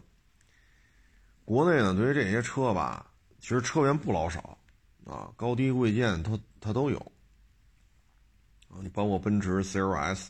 [1.43, 3.07] 国内呢，对于这些车吧。
[3.39, 4.57] 其实车源不老少，
[5.05, 6.99] 啊，高低贵贱它它都有，
[8.67, 10.27] 啊，你包括奔驰 CLS，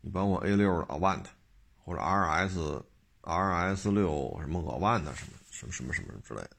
[0.00, 1.24] 你包括 A 六的 Avant，
[1.78, 2.82] 或者 RS
[3.22, 6.50] RS 六什么 Avant 什么什么什么什么之类的，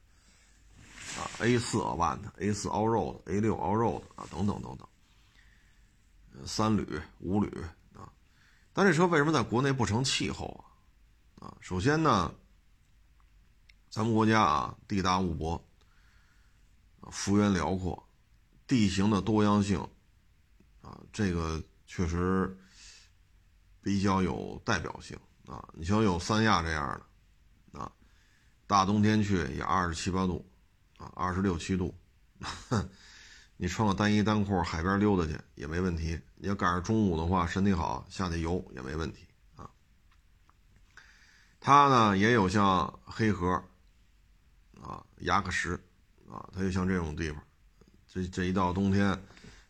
[1.20, 7.48] 啊，A 四 Avant，A 四 Allroad，A 六 Allroad 啊，等等等等，三旅五旅
[7.94, 8.10] 啊，
[8.72, 10.64] 但这车为什么在国内不成气候
[11.38, 11.46] 啊？
[11.46, 12.34] 啊，首先呢。
[13.94, 15.64] 咱们国家啊，地大物博，
[17.12, 18.08] 幅员辽阔，
[18.66, 19.78] 地形的多样性，
[20.82, 22.58] 啊，这个确实
[23.80, 25.68] 比较有代表性啊。
[25.74, 27.00] 你像有三亚这样
[27.72, 27.92] 的，啊，
[28.66, 30.44] 大冬天去也二十七八度，
[30.96, 31.94] 啊，二十六七度，
[33.56, 36.20] 你穿个单衣单裤海边溜达去也没问题。
[36.34, 39.70] 你要赶上中午的话，身体好下去游也没问题啊。
[41.60, 43.62] 它呢也有像黑河。
[45.24, 45.74] 牙，克什，
[46.30, 47.42] 啊，它就像这种地方，
[48.06, 49.18] 这这一到冬天，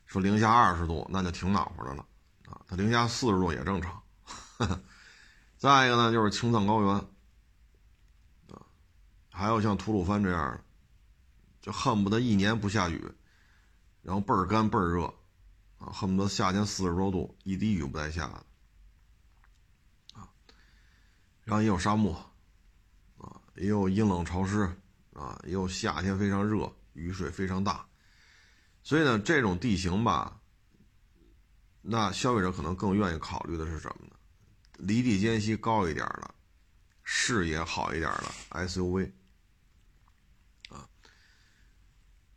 [0.04, 2.04] 说零下二十度，那就挺暖和的了，
[2.46, 4.02] 啊，它零下四十度也正常。
[5.56, 6.94] 再一个呢，就是青藏高原，
[8.50, 8.66] 啊，
[9.30, 10.64] 还有像吐鲁番这样的，
[11.60, 13.12] 就恨不得一年不下雨，
[14.02, 15.04] 然后倍儿干倍儿热，
[15.78, 18.34] 啊，恨不得夏天四十多度，一滴雨不带下的，
[20.18, 20.28] 啊，
[21.44, 22.12] 然后也有沙漠，
[23.18, 24.76] 啊，也有阴冷潮湿。
[25.14, 27.86] 啊，又夏天非常热，雨水非常大，
[28.82, 30.40] 所以呢，这种地形吧，
[31.80, 34.16] 那消费者可能更愿意考虑的是什么呢？
[34.78, 36.34] 离地间隙高一点的，
[37.04, 39.12] 视野好一点的 SUV。
[40.68, 40.88] 啊，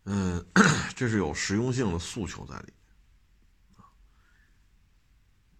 [0.06, 0.46] 嗯，
[0.96, 2.74] 这是有实用性的诉求在里面。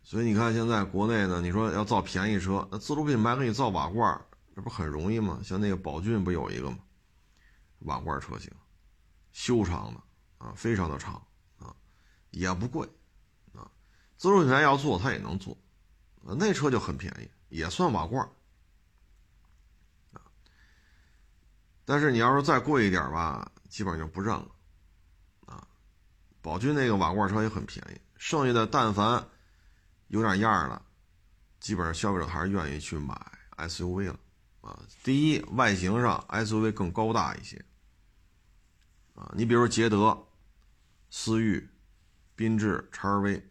[0.04, 4.26] 所以你看现在国内呢，你说要造便宜车，那自主品牌给你造瓦罐，
[4.56, 5.42] 这不很容易吗？
[5.44, 6.78] 像那个宝骏不有一个吗？
[7.80, 8.52] 瓦罐车型，
[9.32, 10.02] 修长的
[10.46, 11.16] 啊，非常的长
[11.60, 11.76] 啊，
[12.32, 12.88] 也不贵
[13.54, 13.70] 啊。
[14.18, 15.58] 自主品牌要做，它也能做，
[16.22, 18.28] 那车就很便宜，也算瓦罐
[20.12, 20.22] 啊。
[21.86, 24.52] 但是你要是再贵一点吧，基本上就不认了
[25.46, 25.68] 啊。
[26.42, 29.28] 宝骏那个瓦罐车也很便宜，剩下的但凡
[30.08, 30.82] 有点样的，
[31.60, 33.16] 基本上消费者还是愿意去买
[33.58, 34.20] SUV 了
[34.68, 34.80] 啊。
[35.04, 37.64] 第一，外形上 SUV 更高大一些
[39.16, 39.32] 啊。
[39.36, 40.28] 你比如捷德、
[41.10, 41.70] 思域、
[42.36, 43.50] 缤智、叉 R V，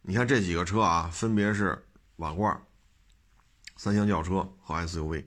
[0.00, 2.60] 你看这几个车啊，分别是瓦罐、
[3.76, 5.26] 三厢轿车和 SUV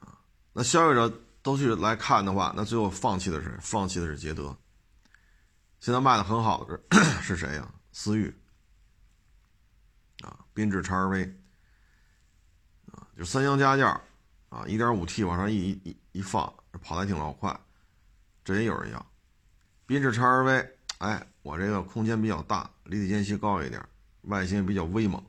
[0.00, 0.20] 啊。
[0.52, 4.56] 那消费者都去来看的话，那最后放弃的是放弃的是捷德。
[5.80, 7.74] 现在卖的很好的是 是谁呀？
[7.92, 8.38] 思域
[10.20, 11.34] 啊，缤智 XRV，
[13.20, 14.00] 就三厢加价
[14.48, 17.54] 啊，一点五 T 往上一一一放，跑的还挺老快，
[18.42, 19.06] 这也有人要。
[19.86, 23.86] 缤智 XRV，哎，我这个空间比较大，离地间隙高一点，
[24.22, 25.22] 外形比较威猛，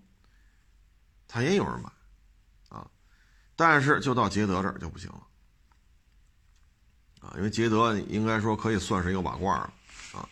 [1.27, 1.91] 它也有人买
[2.69, 2.89] 啊。
[3.58, 5.27] 但是就到捷德这儿就不行了
[7.19, 9.73] 啊，因为捷德应该说可以算是一个瓦罐了。
[10.13, 10.30] 啊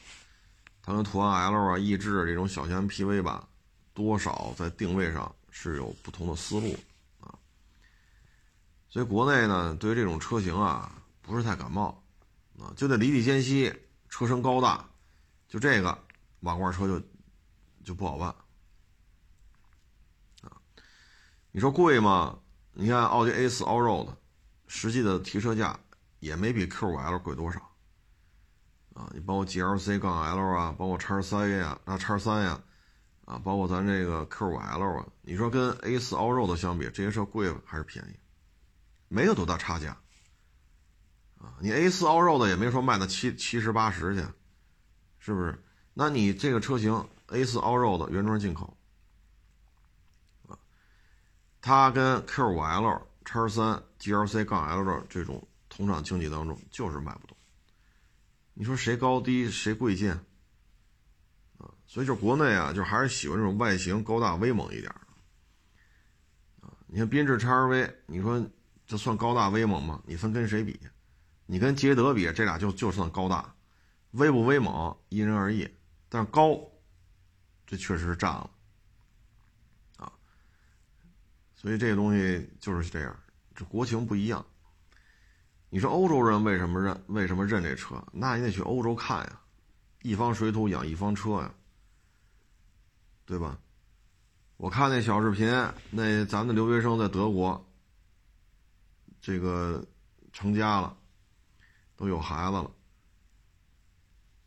[0.82, 3.46] 它跟途安 L 啊、逸致这种小型 MPV 吧，
[3.94, 6.74] 多少在定位上是有不同的思路。
[8.90, 12.04] 所以国内呢，对于这种车型啊，不是太感冒
[12.60, 13.74] 啊，就得离地间隙、
[14.10, 14.90] 车身高大，
[15.48, 15.98] 就这个
[16.42, 17.02] 瓦罐车就
[17.84, 18.30] 就不好办
[20.42, 20.52] 啊。
[21.52, 22.40] 你说贵吗？
[22.74, 24.16] 你看奥迪 A4 Allroad，
[24.68, 25.80] 实际的提车价
[26.20, 27.60] 也没比 Q5L 贵多少。
[28.96, 32.60] 啊，你包括 GLC 杠 L 啊，包括叉三呀，那叉三呀，
[33.26, 38.20] 啊，包括咱这个 Q5L 啊，你说跟 A4 Allroad 相比，这些车贵还是便宜？
[39.10, 39.98] 没有多大差价。
[41.38, 44.22] 啊，你 A4 Allroad 也没说卖到七七十八十去，
[45.20, 45.62] 是不是？
[45.94, 46.92] 那你这个车型
[47.28, 48.78] A4 Allroad 原装进口，
[50.48, 50.58] 啊，
[51.62, 57.38] 它跟 Q5L、叉三、GLC 杠 L 的这种同场竞技当中，就是卖不动。
[58.54, 60.14] 你说谁高低谁贵贱
[61.58, 61.72] 啊？
[61.86, 64.92] 所以就国内啊，就还是喜欢这种外形高大威猛一点
[66.60, 66.76] 啊。
[66.88, 68.46] 你看缤智 XRV，你说
[68.90, 70.02] 这算高大威猛吗？
[70.04, 70.80] 你分跟谁比？
[71.46, 73.54] 你跟捷德比，这俩就就算高大，
[74.14, 75.70] 威不威猛因人而异。
[76.10, 76.60] 但是高，
[77.68, 78.50] 这确实是占了
[79.98, 80.12] 啊。
[81.56, 83.16] 所以这个东西就是这样，
[83.54, 84.44] 这国情不一样。
[85.70, 88.04] 你说欧洲人为什么认为什么认这车？
[88.12, 89.40] 那你得去欧洲看呀，
[90.02, 91.54] 一方水土养一方车呀，
[93.24, 93.60] 对吧？
[94.58, 95.48] 我看那小视频，
[95.92, 97.69] 那咱们的留学生在德国，
[99.22, 99.86] 这个
[100.34, 100.96] 成家了，
[101.96, 102.72] 都有孩子了。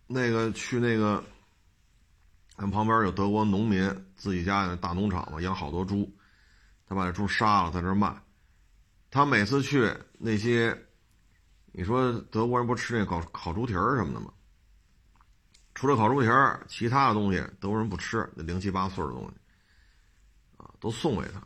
[0.07, 1.23] 那个去那个，
[2.57, 6.11] 俺旁边有德国农民自己家那大农场嘛，养好多猪，
[6.87, 8.15] 他把这猪杀了，在这卖。
[9.11, 10.87] 他每次去那些。
[11.75, 14.31] 你说德国人不吃那烤烤猪蹄儿什么的吗？
[15.75, 19.35] 除了烤猪蹄儿，其他的东西德国人不吃，那零七八碎的东西，
[20.59, 21.43] 啊，都送给他。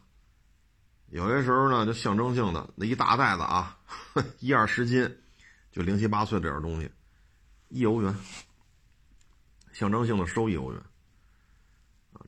[1.16, 3.74] 有些时候呢，就象征性的那一大袋子啊，
[4.38, 5.10] 一二十斤，
[5.72, 6.90] 就零七八碎这点东西，
[7.68, 8.14] 一欧元，
[9.72, 10.82] 象征性的收一欧元。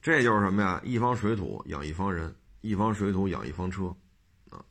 [0.01, 0.81] 这就是什么呀？
[0.83, 3.94] 一方水土养一方人，一方水土养一方车，
[4.48, 4.64] 啊，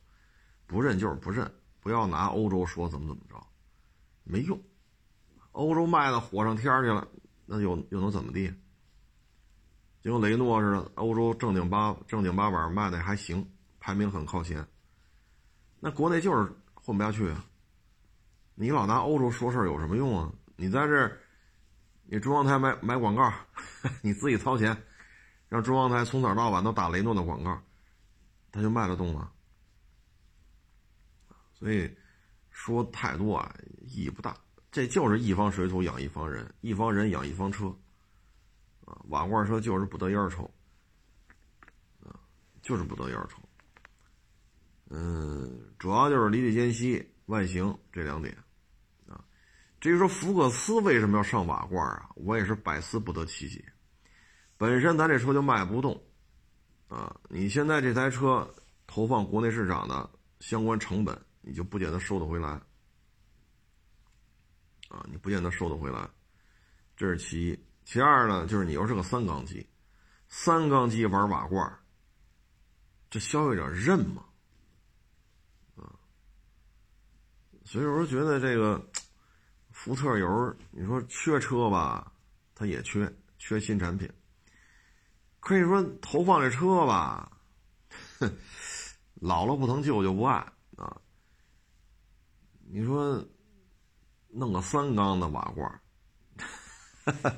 [0.66, 1.48] 不认就是不认。
[1.78, 3.40] 不要拿欧洲说怎么怎么着，
[4.24, 4.60] 没用。
[5.52, 7.06] 欧洲卖的火上天去了，
[7.46, 8.52] 那又又能怎么地？
[10.02, 13.48] 就跟雷诺似的，欧洲正经八正经八板卖的还行，
[13.88, 14.62] 排名很靠前。
[15.80, 17.42] 那国内就是混不下去啊！
[18.54, 20.30] 你老拿欧洲说事有什么用啊？
[20.56, 21.18] 你在这儿，
[22.04, 23.32] 你中央台买买广告，
[24.04, 24.76] 你自己掏钱，
[25.48, 27.58] 让中央台从早到晚都打雷诺的广告，
[28.52, 29.32] 他就卖得动吗？
[31.54, 31.90] 所以
[32.50, 34.36] 说太多啊，意义不大。
[34.70, 37.74] 这就是一方水土养一方人，一方人养一方车，
[38.84, 40.44] 啊，瓦罐车就是不得烟抽，
[42.04, 42.20] 啊，
[42.60, 43.38] 就是不得烟抽。
[44.90, 48.36] 嗯，主要就是离地间隙、外形这两点，
[49.06, 49.24] 啊，
[49.80, 53.64] 至于说福克斯为什么要上瓦罐啊，我也是百思不得其解。
[54.56, 56.02] 本身咱这车就卖不动，
[56.88, 58.48] 啊，你现在这台车
[58.86, 60.10] 投放国内市场的
[60.40, 61.18] 相关成本。
[61.40, 62.48] 你就不见得收得回来，
[64.88, 66.06] 啊，你不见得收得回来，
[66.94, 67.58] 这是其一。
[67.84, 69.66] 其二呢，就是你又是个三缸机，
[70.28, 71.78] 三缸机玩瓦罐，
[73.08, 74.26] 这消费者认吗？
[75.76, 75.96] 啊，
[77.70, 78.82] 所以我说觉得这个
[79.72, 82.10] 福特油，你说缺车吧，
[82.54, 84.10] 它也缺，缺新产品。
[85.38, 87.30] 可以说投放这车吧，
[88.20, 88.32] 哼，
[89.16, 90.36] 老了不疼，旧就不爱
[90.78, 90.98] 啊。
[92.70, 93.22] 你说
[94.28, 95.80] 弄个三缸的瓦罐，
[97.04, 97.36] 哈哈。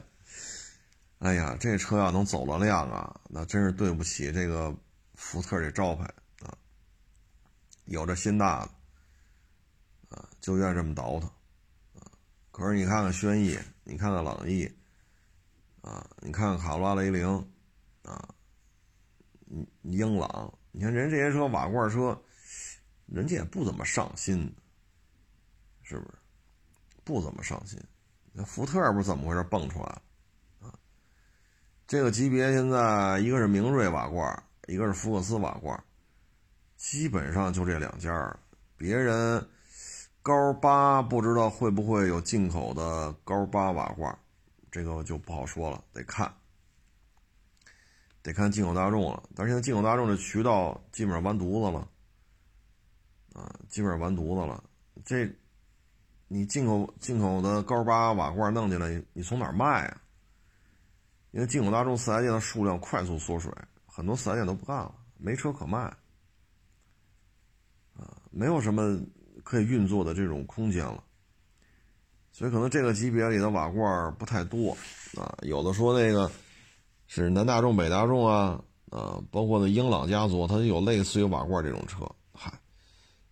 [1.19, 4.73] 哎呀，这车要能走了量啊，那真是对不起这个
[5.17, 6.05] 福特这招牌
[6.45, 6.55] 啊！
[7.87, 8.71] 有这心大的，
[10.41, 11.29] 就愿这么倒腾
[11.95, 12.11] 啊。
[12.51, 14.71] 可是你看看轩逸，你看看朗逸
[15.83, 17.29] 啊，你看看卡罗拉雷凌
[18.03, 18.29] 啊，
[19.83, 22.21] 英朗，你看人这些车瓦罐车，
[23.07, 24.55] 人家也不怎么上心，
[25.83, 26.15] 是不是？
[27.05, 27.81] 不怎么上心。
[28.33, 30.03] 那福特不是怎么回事蹦出来了？
[30.61, 30.79] 啊
[31.87, 35.83] 这个级别现在一个是明锐瓦罐，一个是福克斯瓦罐，
[36.77, 38.39] 基本上就这两家
[38.77, 39.45] 别人
[40.23, 44.19] 高八不知道会不会有进口的高八瓦罐，
[44.71, 46.31] 这个就不好说了，得看，
[48.23, 49.23] 得看进口大众了。
[49.35, 51.89] 但是现在进口大众的渠道基本上完犊子了，
[53.33, 54.63] 啊，基本上完犊子了。
[55.05, 55.27] 这
[56.29, 60.03] 你进口进口的高八瓦罐弄进来，你从哪卖啊？
[61.31, 63.51] 因为进口大众四 S 店的数量快速缩水，
[63.87, 65.79] 很多四 S 店都不干了，没车可卖，
[67.97, 69.01] 啊，没有什么
[69.45, 71.03] 可以运作的这种空间了，
[72.33, 74.77] 所以可能这个级别里的瓦罐不太多，
[75.17, 76.31] 啊，有的说那个
[77.07, 82.53] 是南大众、北大众啊，啊，包括那英朗家族，它有类似于瓦罐这种车，嗨，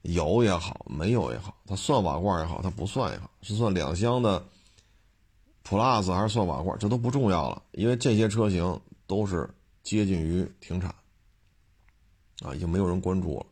[0.03, 4.45] 有也好，没有也好，它算瓦罐也好，它不算也好，是算两厢的。
[5.65, 9.47] Plus 还是算瓦罐，这都不重要了，因为这些车型都是
[9.83, 10.89] 接近于停产，
[12.41, 13.45] 啊，已经没有人关注了。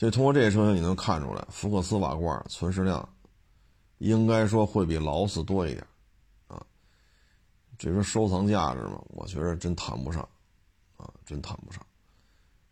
[0.00, 3.06] 所以通过这些车型，你能看出来，福克斯瓦罐存世量
[3.98, 5.86] 应该说会比劳斯多一点，
[6.48, 6.64] 啊，
[7.76, 10.26] 这说收藏价值嘛，我觉得真谈不上，
[10.96, 11.84] 啊，真谈不上。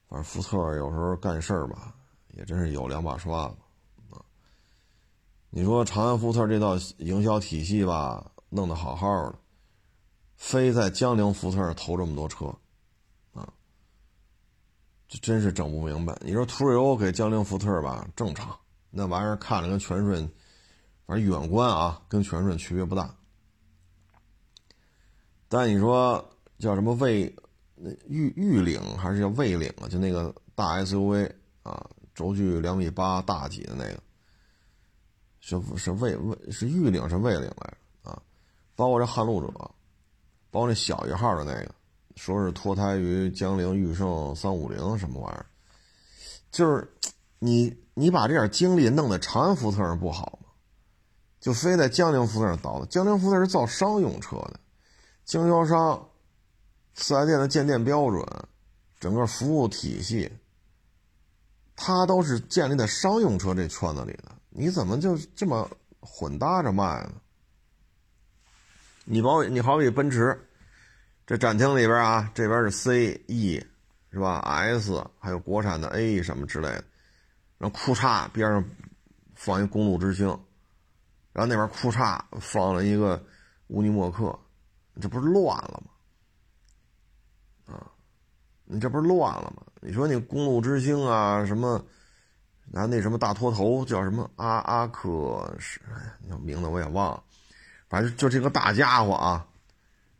[0.08, 1.94] 反正福特有时候干事儿吧，
[2.28, 3.56] 也真是有两把刷子，
[4.08, 4.24] 啊，
[5.50, 8.32] 你说长安福特这套营销体系吧。
[8.48, 9.38] 弄得好好的，
[10.36, 12.46] 非在江铃福特投这么多车，
[15.08, 16.16] 这真是整不明白。
[16.20, 18.54] 你说途锐欧给江铃福特吧，正常，
[18.90, 20.30] 那玩意儿看着跟全顺，
[21.06, 23.14] 反正远观啊，跟全顺区别不大。
[25.48, 26.22] 但你说
[26.58, 27.34] 叫什么魏，
[27.74, 29.88] 那玉玉领还是叫魏领啊？
[29.88, 31.32] 就那个大 SUV
[31.62, 33.98] 啊，轴距两米八大几的那个，
[35.40, 38.22] 是是魏魏是玉领是魏领来着啊？
[38.76, 39.48] 包括这撼路者，
[40.50, 41.74] 包括那小一号的那个，
[42.18, 45.46] 说是脱胎于江铃驭胜三五零什么玩意儿，
[46.50, 46.92] 就是
[47.38, 50.48] 你你把这点精力弄在长安福特上不好吗？
[51.38, 52.88] 就非在江铃福特上倒腾。
[52.88, 54.58] 江铃福特是造商用车的，
[55.24, 56.08] 经销商、
[56.94, 58.26] 四 S 店的建店标准、
[58.98, 60.30] 整个服务体系，
[61.76, 64.24] 它都是建立在商用车这圈子里的。
[64.50, 67.12] 你怎么就这么混搭着卖呢？
[69.04, 70.47] 你包你好比奔驰，
[71.28, 73.62] 这展厅里边啊，这边是 C E，
[74.10, 76.84] 是吧？S 还有国产的 A 什么之类的，
[77.58, 78.64] 然后库叉边上
[79.34, 80.26] 放一公路之星，
[81.34, 83.22] 然后那边库叉放了一个
[83.66, 84.34] 乌尼莫克，
[85.02, 87.74] 这不是乱了吗？
[87.74, 87.86] 啊，
[88.64, 89.62] 你这不是乱了吗？
[89.82, 91.84] 你说你公路之星啊，什么，
[92.72, 96.10] 拿那什么大拖头叫什么阿阿克是，哎，
[96.40, 97.22] 名字我也忘了。
[97.86, 99.46] 反正就这个大家伙啊，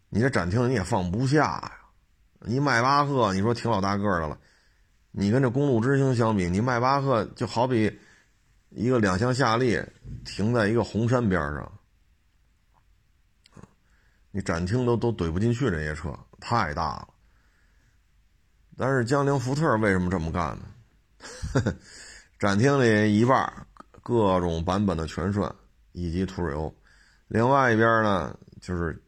[0.09, 1.73] 你这展厅你也放不下呀。
[2.41, 4.39] 你迈巴赫，你说挺老大个的了，
[5.11, 7.99] 你跟这公路之星相比，你迈巴赫就好比
[8.71, 9.83] 一个两厢夏利
[10.25, 11.73] 停在一个红山边上，
[14.31, 17.09] 你展厅都都怼不进去，这些车太大了。
[18.77, 21.75] 但是江铃福特为什么这么干呢？
[22.39, 23.67] 展厅里一半
[24.05, 25.53] 各种版本的全顺
[25.91, 26.73] 以及途锐欧。
[27.27, 29.03] 另外一边呢，就是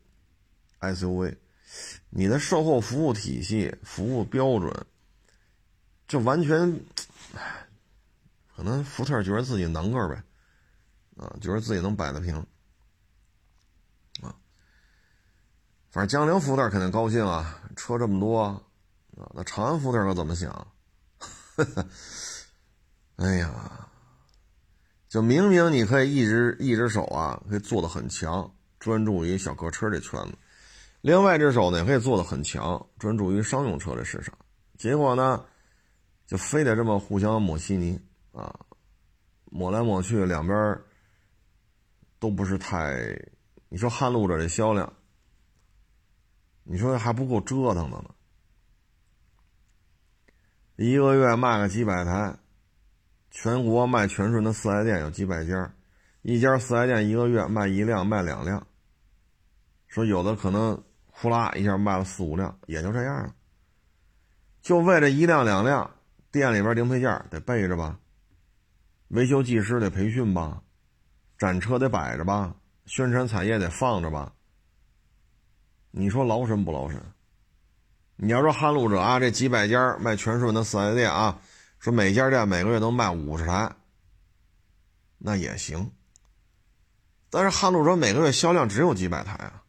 [0.81, 1.37] SUV，
[2.09, 4.87] 你的售后服务体系、服务标准，
[6.09, 6.81] 就完全，
[8.57, 10.23] 可能福特觉得自己能个呗，
[11.17, 12.37] 啊，觉得自己能摆得平，
[14.23, 14.35] 啊，
[15.91, 18.63] 反正江铃福特肯定高兴啊，车这么多，啊，
[19.35, 20.67] 那长安福特可怎么想？
[23.17, 23.87] 哎呀！
[25.11, 30.39] 就明明你可以一只一只手啊，可以做的很强，专注于小客车这圈子，
[31.03, 34.37] 另外一只手呢，也可以做的很强，专注于商用车的市场。
[34.77, 35.43] 结果呢，
[36.27, 37.99] 就非得这么互相抹稀泥
[38.33, 38.55] 啊，
[39.47, 40.79] 抹来抹去，两边
[42.19, 43.19] 都不是太。
[43.71, 44.93] 你说撼路者的销量，
[46.65, 48.11] 你说还不够折腾的呢。
[50.77, 52.37] 一个月卖个几百台，
[53.31, 55.75] 全国卖全顺的四 S 店有几百家，
[56.21, 58.67] 一家四 S 店一个月卖一辆卖两辆，
[59.87, 60.79] 说有的可能。
[61.21, 63.35] 呼啦一下卖了四五辆，也就这样了。
[64.63, 65.91] 就为这一辆两辆，
[66.31, 67.99] 店里边零配件得备着吧，
[69.09, 70.63] 维修技师得培训吧，
[71.37, 72.55] 展车得摆着吧，
[72.87, 74.33] 宣传彩页得放着吧。
[75.91, 76.99] 你说劳神不劳神？
[78.17, 81.39] 你要说撼路者啊，这几百家卖全顺的四 S 店啊，
[81.79, 83.71] 说每家店每个月能卖五十台，
[85.19, 85.91] 那也行。
[87.29, 89.60] 但是撼路者每个月销量只有几百台啊。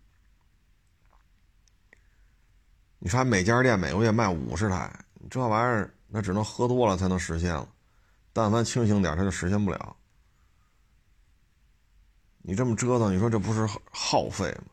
[3.03, 7.67] 你说每家店每个月卖五十台，这玩意儿那只能喝多了才能实现了，
[8.31, 9.95] 但凡清醒点，他就实现不了。
[12.43, 14.65] 你这么折腾，你说这不是耗费吗？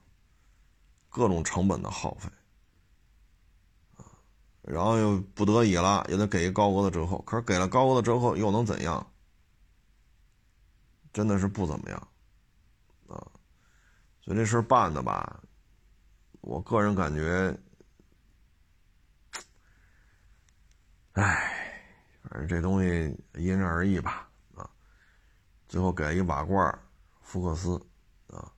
[1.08, 2.28] 各种成本的耗费
[4.60, 9.10] 然后又不得已了，也得给一高额的折扣，可是给了高额的折扣又能怎样？
[11.14, 12.08] 真的是不怎么样
[13.06, 13.16] 啊！
[14.20, 15.40] 所以这事办的吧，
[16.42, 17.58] 我个人感觉。
[21.18, 21.52] 唉，
[22.22, 22.88] 反正这东西
[23.34, 24.70] 因人而异吧，啊，
[25.66, 26.78] 最后给一瓦罐
[27.22, 27.74] 福克斯，
[28.28, 28.52] 啊，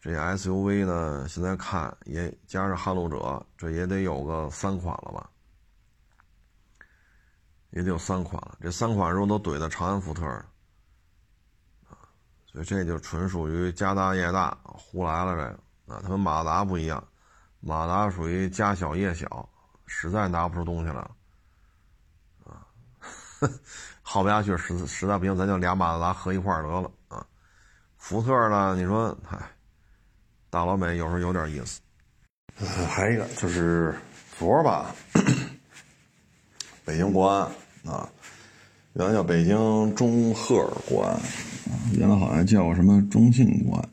[0.00, 5.30] 这 SUV 呢，现在看也加上撼路者，这也得有个三款了吧，
[7.70, 8.58] 也得有三款了。
[8.60, 10.26] 这三款如果都怼到长安福特，
[11.86, 11.94] 啊，
[12.44, 17.06] 所以这就纯属于家大业大，胡来了这，啊，他们马达不一样，
[17.60, 19.48] 马达属于家小业小，
[19.86, 21.08] 实在拿不出东西来。
[24.02, 27.24] 耗不下去，实实在不行，咱就俩马自达合一块得了啊。
[27.96, 29.38] 福特呢，你说，嗨，
[30.50, 31.80] 大老美有时候有点意思。
[32.88, 33.94] 还有一个就是
[34.38, 34.94] 昨儿吧，
[36.84, 37.50] 北京国安
[37.84, 38.08] 啊，
[38.92, 41.18] 原来叫北京中赫尔国安，
[41.98, 43.88] 原来好像叫什么中信国安，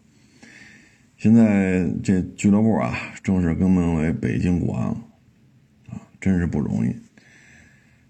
[1.18, 4.98] 现在这俱乐部啊，正式更名为北京国安了
[5.90, 6.96] 啊，真是不容易。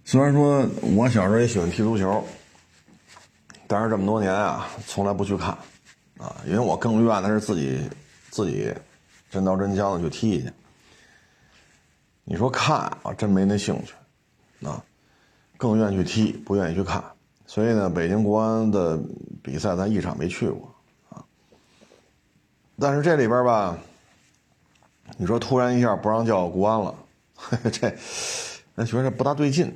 [0.04, 2.24] 虽然说我小时候也喜欢踢足球，
[3.68, 5.50] 但是这么多年啊，从来不去看，
[6.18, 7.90] 啊，因为我更愿的是自己
[8.30, 8.74] 自己
[9.30, 10.52] 真刀真枪的去踢去。
[12.26, 13.94] 你说看啊，真没那兴趣，
[14.68, 14.84] 啊，
[15.56, 17.02] 更愿意去踢，不愿意去看。
[17.46, 19.00] 所以呢，北京国安的
[19.42, 20.76] 比赛咱一场没去过，
[21.10, 21.24] 啊。
[22.80, 23.78] 但是这里边吧，
[25.18, 26.96] 你说突然一下不让叫国安了，
[27.72, 27.96] 这
[28.76, 29.74] 那觉得不大对劲。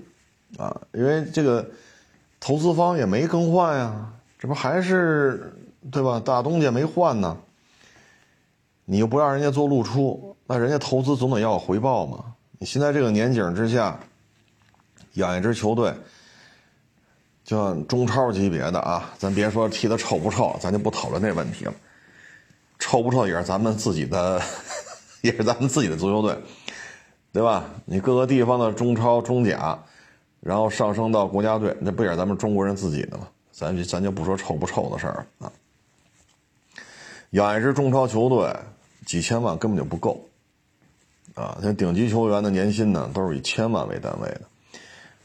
[0.57, 1.69] 啊，因为这个
[2.39, 5.53] 投资方也没更换呀，这不还是
[5.91, 6.21] 对吧？
[6.23, 7.37] 大东家没换呢，
[8.85, 12.23] 你又不让人家做露出，那人家投资总得要有回报嘛。
[12.57, 13.99] 你现在这个年景之下，
[15.13, 15.93] 养一支球队，
[17.43, 21.73] 就像中超级别的啊，咱别说踢的臭不臭，咱就不讨论那问题了。
[22.79, 24.41] 臭不臭也是咱们自己的，
[25.21, 26.37] 也是咱们自己的足球队，
[27.33, 27.65] 对吧？
[27.85, 29.77] 你各个地方的中超、中甲。
[30.45, 33.27] 然后上升到国家队，那不也是咱们中国人自己的吗？
[33.51, 35.51] 咱就咱就不说臭不臭的事儿啊。
[37.31, 38.55] 养一支中超球队，
[39.07, 40.23] 几千万根本就不够
[41.33, 41.57] 啊！
[41.63, 44.41] 像顶级球员的年薪呢，都是以千万为单位的。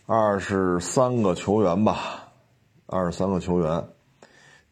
[0.06, 2.26] 二十三个球员吧，
[2.86, 3.84] 二十三个球员，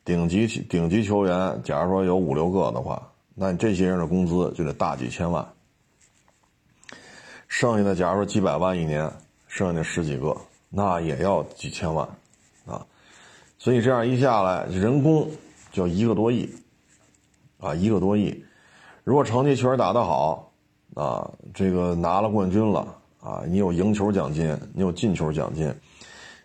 [0.02, 5.46] 顶级顶级球员，假如说有五六个的话，那你这些人的工资就得大几千万。
[7.48, 9.12] 剩下的，假如说几百万一年。
[9.48, 10.36] 剩下那十几个，
[10.68, 12.06] 那也要几千万，
[12.66, 12.86] 啊，
[13.58, 15.28] 所以这样一下来，人工
[15.72, 16.48] 就一个多亿，
[17.58, 18.44] 啊，一个多亿。
[19.04, 20.52] 如果成绩确实打得好，
[20.94, 25.74] 啊，这个拿了冠军了，啊，你有赢球奖金，你有进球奖金，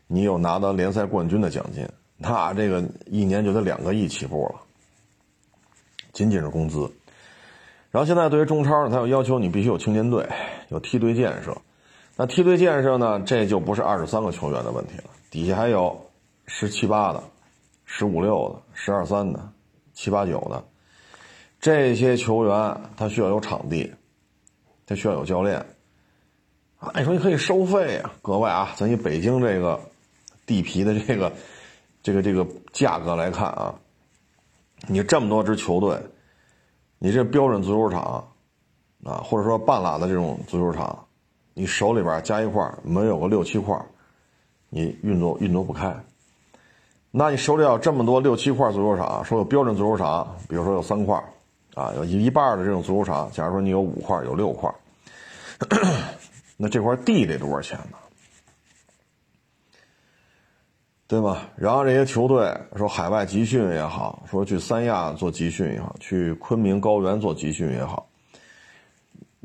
[0.07, 1.85] 你有拿到联赛冠军的奖金，
[2.17, 4.61] 那这个一年就得两个亿起步了，
[6.13, 6.89] 仅仅是工资。
[7.91, 10.27] 然后现在对于中超呢，他又要求你必须有青年队，
[10.69, 11.55] 有梯队建设。
[12.15, 13.19] 那梯队建设呢？
[13.21, 15.99] 这就不是二十三个球员的问题了，底下还有
[16.45, 17.23] 十七八的、
[17.85, 19.51] 十五六的、十二三的、
[19.93, 20.63] 七八九的，
[21.59, 23.91] 这些球员他需要有场地，
[24.85, 25.65] 他需要有教练。
[26.77, 29.79] 啊，你说你可以收费啊，各位啊，咱以北京这个
[30.45, 31.31] 地皮的这个
[32.03, 33.73] 这个这个价格来看啊，
[34.87, 35.97] 你这么多支球队，
[36.99, 38.27] 你这标准足球场
[39.03, 41.07] 啊，或者说半拉的这种足球场，
[41.53, 43.79] 你手里边加一块没有个六七块，
[44.69, 45.95] 你运作运作不开。
[47.11, 51.23] 那你手里要这么多六七块足球场，说有标准足球场，比如说有三块，
[51.75, 54.73] 啊，有一半的这种足球场，假如说你有五块，有六块，
[56.57, 57.97] 那这块地得多少钱呢？
[61.05, 61.47] 对吧？
[61.55, 68.09] 然后这些球队说海外集训也好，说去三亚做集训也好，去昆明高原做集训也好，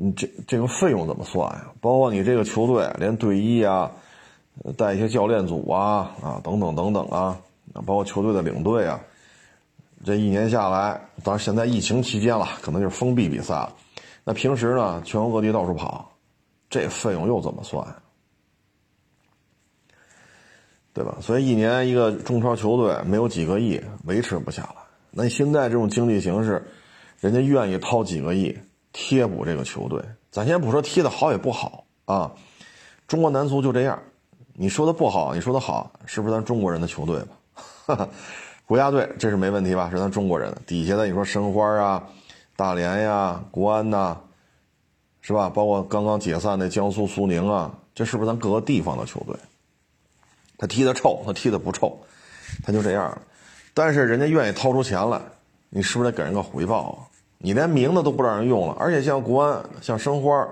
[0.01, 1.67] 你这这个费用怎么算呀？
[1.81, 3.91] 包括你这个球队连队医啊，
[4.77, 7.37] 带一些教练组啊啊等等等等啊。
[7.73, 8.99] 啊，包括球队的领队啊，
[10.03, 13.75] 这一年下来，当然现在疫情期间了，可能就是封闭比赛了。
[14.23, 16.11] 那平时呢，全国各地到处跑，
[16.67, 17.85] 这费用又怎么算？
[20.93, 21.17] 对吧？
[21.21, 24.75] 所以一年一个中超球队没有几个亿，维持不下来。
[25.11, 26.65] 那现在这种经济形势，
[27.19, 28.57] 人家愿意掏几个亿
[28.93, 30.03] 贴补这个球队。
[30.31, 32.31] 咱先不说踢的好也不好啊，
[33.07, 33.99] 中国男足就这样。
[34.53, 37.19] 你说的不好，你说的好，是不是咱中国人的球队
[37.87, 38.07] 吧？
[38.67, 39.89] 国家队这是没问题吧？
[39.89, 42.03] 是咱中国人底下的，你说申花啊、
[42.55, 44.17] 大连呀、国安呐，
[45.21, 45.49] 是吧？
[45.49, 49.35] 包括刚刚解散的江苏苏宁啊，这是不是咱各个地方的球队？
[50.57, 51.97] 他踢的臭，他踢的不臭，
[52.63, 53.17] 他就这样。
[53.73, 55.21] 但是人家愿意掏出钱来，
[55.69, 56.99] 你是不是得给人个回报啊？
[57.39, 60.47] 你连名字都不让人用了，而且像国安、像申花，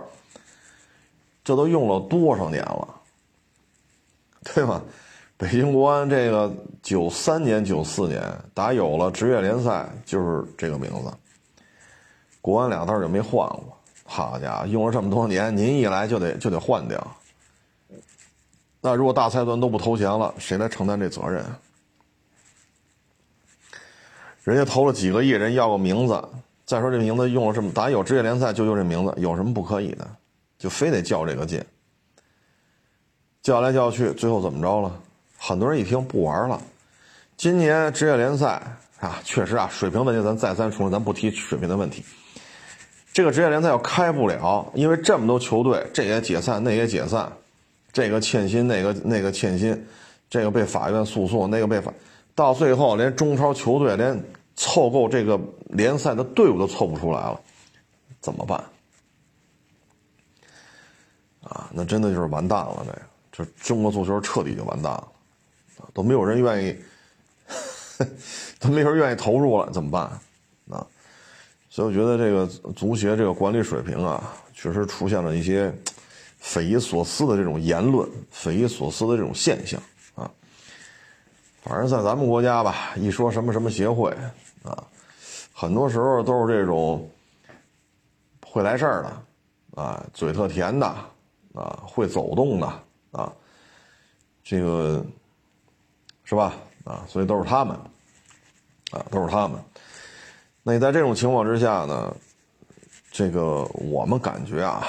[1.43, 2.87] 这都用了多少年了，
[4.43, 4.81] 对吧？
[5.35, 8.23] 北京国安这个九三年、九四年
[8.53, 11.13] 打有了职业联赛，就是这个名字。
[12.41, 13.77] 国安俩字就没换过。
[14.03, 17.15] 好家伙，用了这么多年，您一来就得就得换掉。
[18.79, 21.45] 那如果大财团都不投钱了，谁来承担这责任？
[24.43, 26.23] 人家投了几个亿，人要个名字。
[26.67, 30.05] 再说这名字用了这么打有职业联赛就用这名字，有什么不可以的？
[30.59, 31.63] 就非得较这个劲，
[33.41, 34.91] 较来较去，最后怎么着了？
[35.37, 36.61] 很多人一听不玩了，
[37.37, 38.61] 今年职业联赛
[38.99, 42.03] 啊，确实啊，水平问题咱再三重申，咱不提水平的问题。
[43.13, 47.31] 这个职业联赛要开不了，因为这么多球队，这也解散，那也解散，
[47.93, 49.87] 这个欠薪，那个那个欠薪，
[50.29, 51.93] 这个被法院诉讼，那个被法，
[52.35, 54.21] 到最后连中超球队连
[54.57, 55.39] 凑够这个
[55.69, 57.39] 联赛的队伍都凑不出来了，
[58.19, 58.61] 怎么办？
[61.43, 62.85] 啊，那真的就是完蛋了，
[63.31, 65.07] 这就中国足球彻底就完蛋了。
[65.93, 66.75] 都没有人愿意，
[68.59, 70.03] 都没人愿意投入了，怎么办？
[70.69, 70.85] 啊，
[71.69, 75.73] 所以我觉得这个足协这个管理水平啊，确实出现了一些
[76.39, 79.81] 匪夷所思的这种言论，匪夷所思的这种现象。
[81.67, 84.09] 反正在咱们国家吧，一说什么什么协会
[84.63, 84.83] 啊，
[85.53, 87.09] 很多时候都是这种
[88.45, 90.87] 会来事儿的啊，嘴特甜的
[91.53, 92.67] 啊，会走动的
[93.11, 93.31] 啊，
[94.43, 95.05] 这个。
[96.29, 96.55] 是吧？
[96.83, 97.73] 啊，所以都是他们，
[98.91, 99.57] 啊，都是他们。
[100.61, 102.13] 那你在这种情况之下呢？
[103.09, 104.85] 这个我们感觉啊，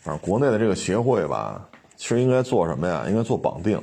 [0.00, 1.64] 反正国内的这个协会吧，
[1.96, 3.04] 其实应该做什么呀？
[3.06, 3.80] 应该做绑定，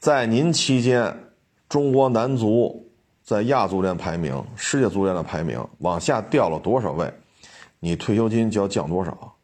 [0.00, 1.14] 在您期间，
[1.68, 2.90] 中国男足
[3.22, 7.12] 在亚足联排名、世界足联的排名往下掉了多少位，
[7.80, 9.36] 你退休金就要降多少？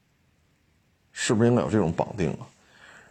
[1.12, 2.48] 是不是应该有这种绑定啊？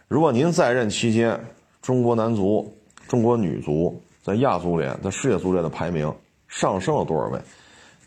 [0.08, 1.40] 如果您在任期间，
[1.80, 2.76] 中国男足、
[3.06, 6.12] 中国女足在亚足联、在世界足联的排名
[6.48, 7.40] 上升了多少位？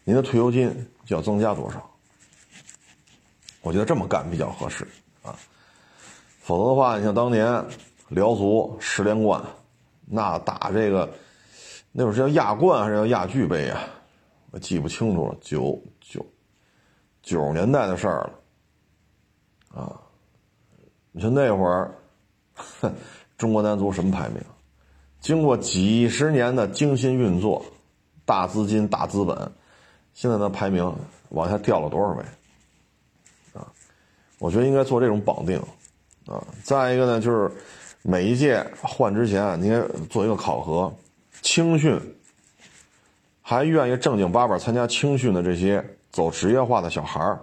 [0.03, 0.69] 您的退休金
[1.05, 1.89] 就要增加多少？
[3.61, 4.85] 我觉得这么干比较合适
[5.23, 5.33] 啊。
[6.41, 7.63] 否则的话，你像当年
[8.09, 9.41] 辽足十连冠，
[10.05, 11.09] 那打这个
[11.91, 13.81] 那会儿是叫亚冠还是叫亚俱杯啊？
[14.51, 16.25] 我记不清楚了，九九
[17.21, 18.29] 九十年代的事儿
[19.73, 20.01] 了啊。
[21.11, 21.93] 你说那会儿，
[23.37, 24.41] 中国男足什么排名？
[25.19, 27.63] 经过几十年的精心运作，
[28.25, 29.51] 大资金、大资本，
[30.13, 30.91] 现在的排名
[31.29, 32.23] 往下掉了多少位？
[33.53, 33.67] 啊，
[34.39, 35.59] 我觉得应该做这种绑定，
[36.25, 37.51] 啊，再一个呢，就是
[38.01, 40.93] 每一届换之前，您做一个考核，
[41.41, 41.99] 青训
[43.41, 47.39] 还愿意正经八百参加青训的这些走职业化的小孩儿、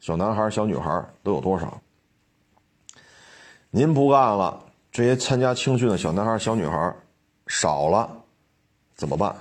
[0.00, 1.80] 小男孩、小女孩都有多少？
[3.70, 4.60] 您不干了？
[4.92, 6.94] 这些参加青训的小男孩、小女孩
[7.48, 8.08] 少了，
[8.94, 9.34] 怎么办？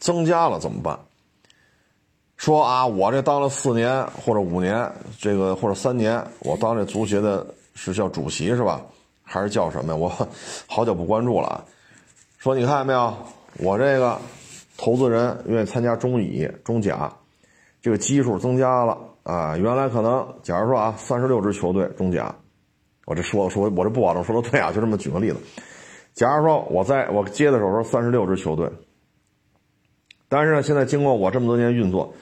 [0.00, 0.98] 增加了怎么办？
[2.36, 8.80] 说啊，我这当了四年或者五年，这个或者三年，我当这足协的是叫主席是吧？
[9.28, 9.96] 还是叫什么呀？
[10.00, 10.28] 我
[10.66, 11.62] 好久不关注了。
[12.38, 13.14] 说你看见没有？
[13.58, 14.18] 我这个
[14.76, 17.12] 投资人愿意参加中乙、中甲，
[17.82, 19.56] 这个基数增加了啊。
[19.56, 22.34] 原来可能，假如说啊，三十六支球队中甲，
[23.04, 25.36] 我这说说，我这不保证说的对啊，就这么举个例子。
[26.14, 28.70] 假如说我在我接的时候说三十六支球队，
[30.28, 32.14] 但是呢，现在经过我这么多年运作，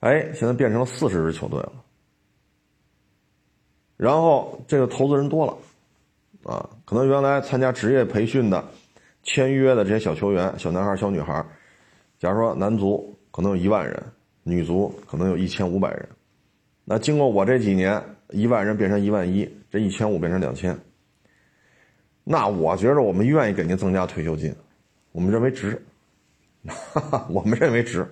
[0.00, 1.72] 哎，现在变成了四十支球队了。
[3.96, 5.56] 然后这个投资人多了，
[6.48, 8.64] 啊，可能原来参加职业培训的、
[9.22, 11.44] 签约的这些小球员、小男孩、小女孩，
[12.18, 14.02] 假如说男足可能有一万人，
[14.44, 16.08] 女足可能有一千五百人，
[16.86, 20.74] 那经过我这几年，一万人变成一万一，这一千五变成两千，
[22.24, 24.54] 那我觉着我们愿意给您增加退休金，
[25.12, 25.84] 我们认为值，
[26.66, 28.10] 哈 哈我们认为值，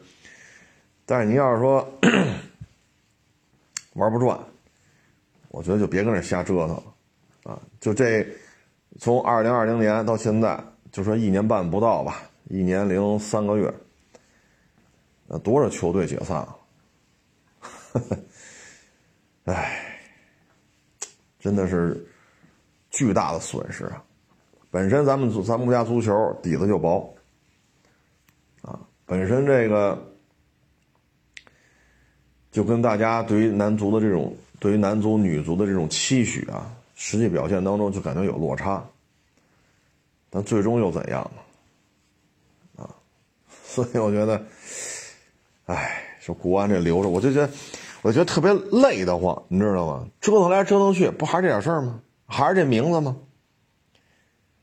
[1.07, 1.89] 但是您要是说
[3.95, 4.39] 玩不转。
[5.49, 6.83] 我觉得就别跟这瞎折腾了，
[7.87, 8.27] 就这，
[8.99, 10.61] 从二零二零年到现在，
[10.91, 13.73] 就说一年半不到吧，一年零三个月，
[15.29, 16.57] 那多少球队解散了？
[19.55, 20.01] 哎，
[21.39, 22.05] 真的是
[22.91, 24.03] 巨大的损失啊！
[24.69, 26.13] 本身咱们咱们国家足球
[26.43, 27.15] 底子就薄，
[28.63, 29.97] 啊，本身这个
[32.51, 34.37] 就跟大家对于男足的这种。
[34.59, 38.85] 对于男足、女足的这种期许啊，实际表现当中就感觉有落差，
[40.29, 42.83] 但最终又怎样呢？
[42.83, 42.91] 啊，
[43.63, 44.45] 所以我觉得，
[45.67, 47.53] 哎，说国安这留着，我就觉得，
[48.03, 50.09] 我觉得特别累得慌，你知道吗？
[50.21, 52.01] 折腾来折腾去，不还是这点事儿吗？
[52.27, 53.17] 还是这名字吗？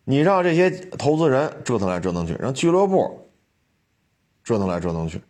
[0.04, 3.30] 你让这些投资人折腾来折腾去，让俱乐部
[4.44, 5.22] 折腾来折腾去，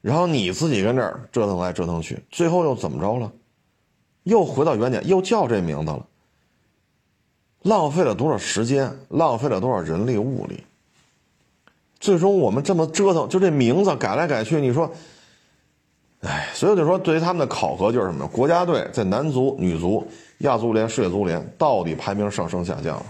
[0.00, 3.32] 然后你自己跟这儿折腾来折腾去，最后又怎么着了？
[4.24, 6.06] 又回到原点，又叫这名字了，
[7.62, 10.64] 浪费了多少时间，浪费了多少人力物力。
[12.00, 14.90] 最终我们这么折腾，就这名字改来改去，你说，
[16.22, 18.26] 哎，所以就说，对于他们的考核就是什么？
[18.26, 20.04] 国家队在男足、女足、
[20.38, 23.06] 亚足联、世界足联到底排名上升下降了？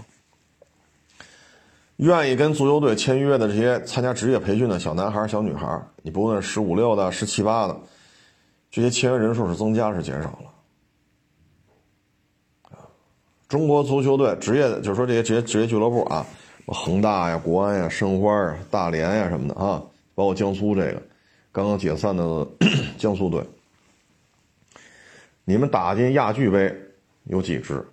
[1.96, 7.74] 愿意跟足球队签约的这些参加职业培训的小男孩、小女孩，你不论十五六的、十七八的，
[8.70, 10.51] 这些签约人数是增加是减少了？
[13.53, 16.26] 中国足球队职业的，就是说这些职业职业俱乐部啊，
[16.68, 19.84] 恒大呀、国安呀、申花啊、大连呀什么的啊，
[20.14, 21.03] 包括江苏这个
[21.53, 22.48] 刚刚解散的
[22.96, 23.44] 江苏队，
[25.44, 26.74] 你们打进亚俱杯
[27.24, 27.86] 有几支？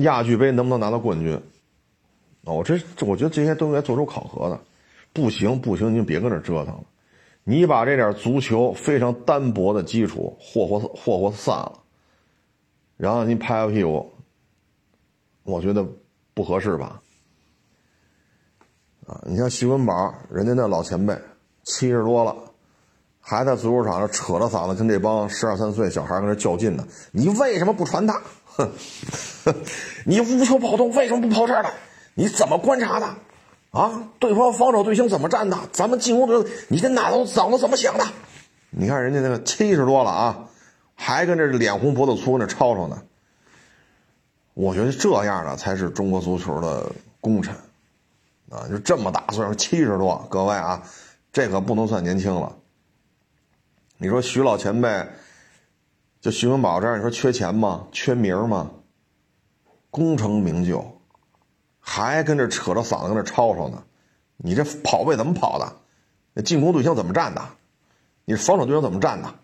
[0.00, 1.32] 亚俱杯能不能拿到冠军？
[2.44, 4.60] 啊，我这我觉得这些都应该做出考核的。
[5.14, 6.84] 不行不行，您别搁这折腾了，
[7.44, 11.80] 你把这点足球非常单薄的基础霍霍霍霍散了，
[12.98, 14.12] 然后您拍拍屁股。
[15.48, 15.82] 我觉得
[16.34, 17.00] 不合适吧？
[19.06, 21.18] 啊，你像徐文宝，人家那老前辈，
[21.64, 22.36] 七十多了，
[23.18, 26.86] 还在足球场上扯着嗓子跟这帮十二三岁小孩跟那较劲呢。
[27.12, 28.20] 你为什么不传他？
[28.44, 28.70] 哼，
[30.04, 31.72] 你无球跑动为什么不跑这儿来？
[32.12, 33.06] 你怎么观察的？
[33.70, 35.58] 啊，对方防守队形怎么站的？
[35.72, 38.04] 咱们进攻队，你这脑子脑子怎么想的？
[38.68, 40.50] 你看人家那个七十多了啊，
[40.94, 43.02] 还跟这脸红脖子粗那吵吵呢。
[44.58, 46.90] 我觉得这样的才是中国足球的
[47.20, 47.54] 功臣，
[48.50, 50.82] 啊，就这么大岁数，七十多，各位啊，
[51.32, 52.56] 这可不能算年轻了。
[53.98, 55.06] 你说徐老前辈，
[56.20, 57.86] 就徐文宝这样，你说缺钱吗？
[57.92, 58.72] 缺名吗？
[59.90, 61.00] 功成名就，
[61.78, 63.84] 还跟这扯着嗓子跟这吵吵呢？
[64.38, 65.72] 你这跑位怎么跑的？
[66.32, 67.48] 那进攻对象怎么站的？
[68.24, 69.34] 你防守对象怎么站的？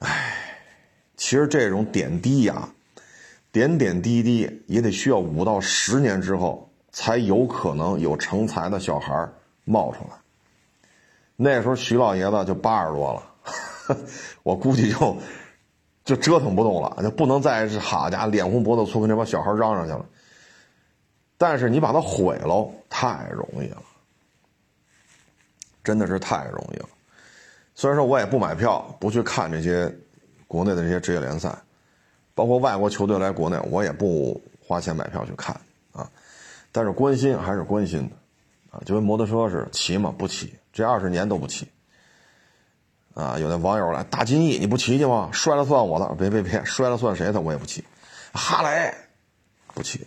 [0.00, 0.66] 哎，
[1.16, 2.70] 其实这种点滴呀。
[3.52, 9.28] 点点滴滴也得需要五到十年之后，才有可能有成才的小孩
[9.64, 10.16] 冒出来。
[11.36, 13.96] 那时候徐老爷子就八十多了，
[14.42, 15.16] 我估计就
[16.04, 20.04] 就折腾不动了，就不能再是好家伙脸红脖子粗跟这帮小孩嚷嚷去了。
[21.38, 23.82] 但是你把它毁喽，太容易了，
[25.82, 26.88] 真的是太容易了。
[27.74, 29.90] 虽然说我也不买票，不去看这些
[30.46, 31.56] 国内的这些职业联赛。
[32.40, 35.54] 包括外国球队来国内，我也不花钱买票去看
[35.92, 36.10] 啊，
[36.72, 38.16] 但是关心还是关心的
[38.70, 41.68] 啊，就跟摩托车似的，骑嘛不骑，这二十年都不骑
[43.12, 43.38] 啊。
[43.38, 45.28] 有那网友来，大金翼你不骑去吗？
[45.34, 47.38] 摔了算我的，别别别，摔了算谁的？
[47.42, 47.84] 我也不骑。
[48.32, 48.94] 哈雷
[49.74, 50.06] 不骑，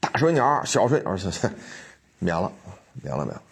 [0.00, 1.16] 大水鸟、小水鸟，
[2.20, 2.52] 免了，
[3.00, 3.42] 免了，免了。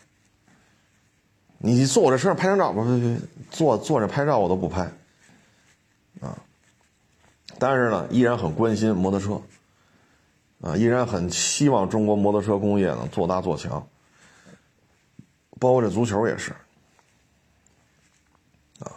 [1.56, 3.16] 你坐我这车上拍张照，不不不，
[3.50, 4.82] 坐坐着拍照我都不拍
[6.20, 6.36] 啊。
[7.58, 9.40] 但是呢，依然很关心摩托车，
[10.60, 13.86] 啊，依然很希望中国摩托车工业呢做大做强。
[15.58, 16.52] 包括这足球也是，
[18.80, 18.92] 啊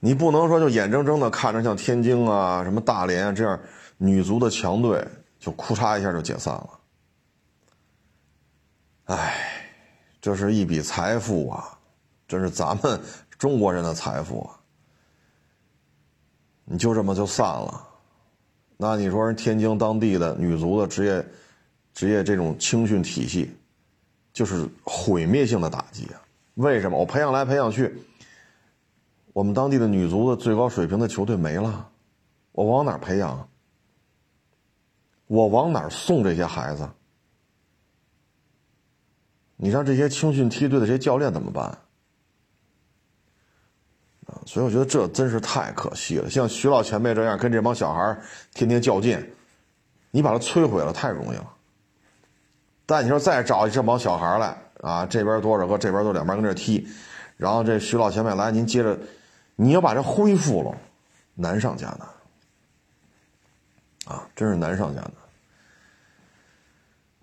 [0.00, 3.60] 你不能说就眼睁睁的看着像天津啊、什么大连啊这样
[3.98, 5.06] 女足的强队
[5.38, 6.70] 就哭嚓一下就解散了。
[9.04, 9.70] 哎，
[10.20, 11.78] 这是一笔财富啊，
[12.26, 12.98] 这是咱们
[13.38, 14.55] 中国人的财富啊。
[16.68, 17.88] 你就这么就散了，
[18.76, 21.24] 那你说人天津当地的女足的职业
[21.94, 23.50] 职业这种青训体系，
[24.32, 26.20] 就是毁灭性的打击啊！
[26.54, 26.98] 为什么？
[26.98, 28.02] 我培养来培养去，
[29.32, 31.88] 我们当地的女足的最高水平的球队没了，
[32.50, 33.48] 我往哪培养？
[35.28, 36.88] 我往哪送这些孩子？
[39.56, 41.78] 你让这些青训梯队的这些教练怎么办？
[44.46, 46.30] 所以我觉得这真是太可惜了。
[46.30, 48.16] 像徐老前辈这样跟这帮小孩
[48.54, 49.22] 天天较劲，
[50.10, 51.52] 你把他摧毁了太容易了。
[52.86, 56.88] 但你说再找这帮小孩来啊，这边多少个，这边都两边跟这踢，
[57.36, 58.98] 然后这徐老前辈来，您接着，
[59.56, 60.74] 你要把这恢复了，
[61.34, 62.08] 难上加难。
[64.16, 65.02] 啊，真是难上加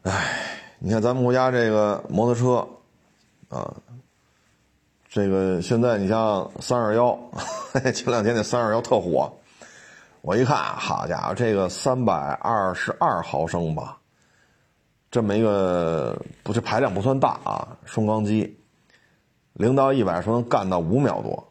[0.04, 0.14] 难。
[0.14, 0.50] 哎。
[0.86, 2.68] 你看咱们国家这个摩托车，
[3.48, 3.74] 啊，
[5.14, 7.16] 这个现在你像三二幺，
[7.94, 9.32] 前两天那三二幺特火，
[10.22, 14.00] 我一看，好家伙，这个三百二十二毫升吧，
[15.12, 18.58] 这么一个不是排量不算大啊，双缸机，
[19.54, 21.48] 零到一百说能干到五秒多，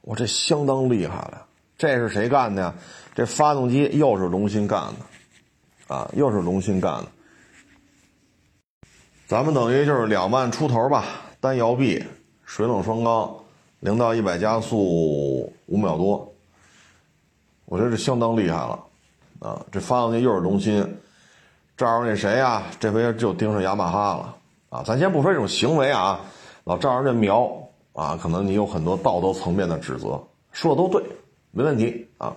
[0.00, 1.44] 我这相当厉害了。
[1.76, 2.74] 这是谁干的呀？
[3.14, 7.06] 这发动机又是龙芯干的，啊，又是龙芯干的。
[9.26, 11.04] 咱们等于就是两万出头吧，
[11.38, 12.02] 单摇臂，
[12.46, 13.34] 水冷双缸，
[13.80, 16.32] 零到一百加速五秒多，
[17.64, 18.78] 我觉得这相当厉害了，
[19.40, 20.82] 啊，这发动机又是龙芯，
[21.76, 24.36] 照着那谁呀，这回就盯上雅马哈了，
[24.68, 26.20] 啊，咱先不说这种行为啊，
[26.64, 27.50] 老照着这瞄
[27.92, 30.22] 啊，可能你有很多道德层面的指责，
[30.52, 31.02] 说的都对，
[31.50, 32.36] 没问题啊，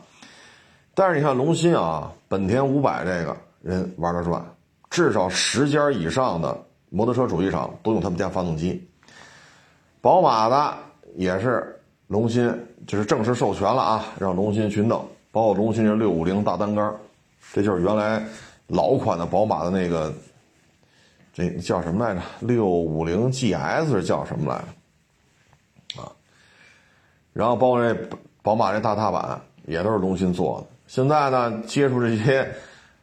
[0.96, 4.44] 但是你看龙芯啊，本田五百这个人玩得转，
[4.90, 6.64] 至少十家以上的。
[6.90, 8.87] 摩托车主机厂都用他们家发动机，
[10.08, 10.74] 宝马的
[11.18, 11.78] 也是
[12.08, 12.50] 龙芯，
[12.88, 16.96] 就是正式授权了啊，让龙芯去弄，包括龙芯这六五零大单杆，
[17.52, 18.26] 这就是原来
[18.68, 20.14] 老款的宝马的那个，
[21.34, 22.22] 这叫什么来着？
[22.40, 24.64] 六五零 GS 是叫什么来
[25.94, 26.02] 着？
[26.02, 26.10] 啊，
[27.34, 27.94] 然后包括这
[28.42, 30.68] 宝马这大踏板也都是龙芯做的。
[30.88, 32.50] 现在呢，接触这些。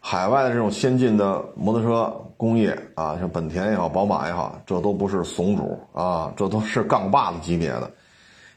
[0.06, 7.90] 海外的这种先进的摩托车工业啊，像本田也好，宝马也好，这都不是怂主啊，这都是杠把子级别的，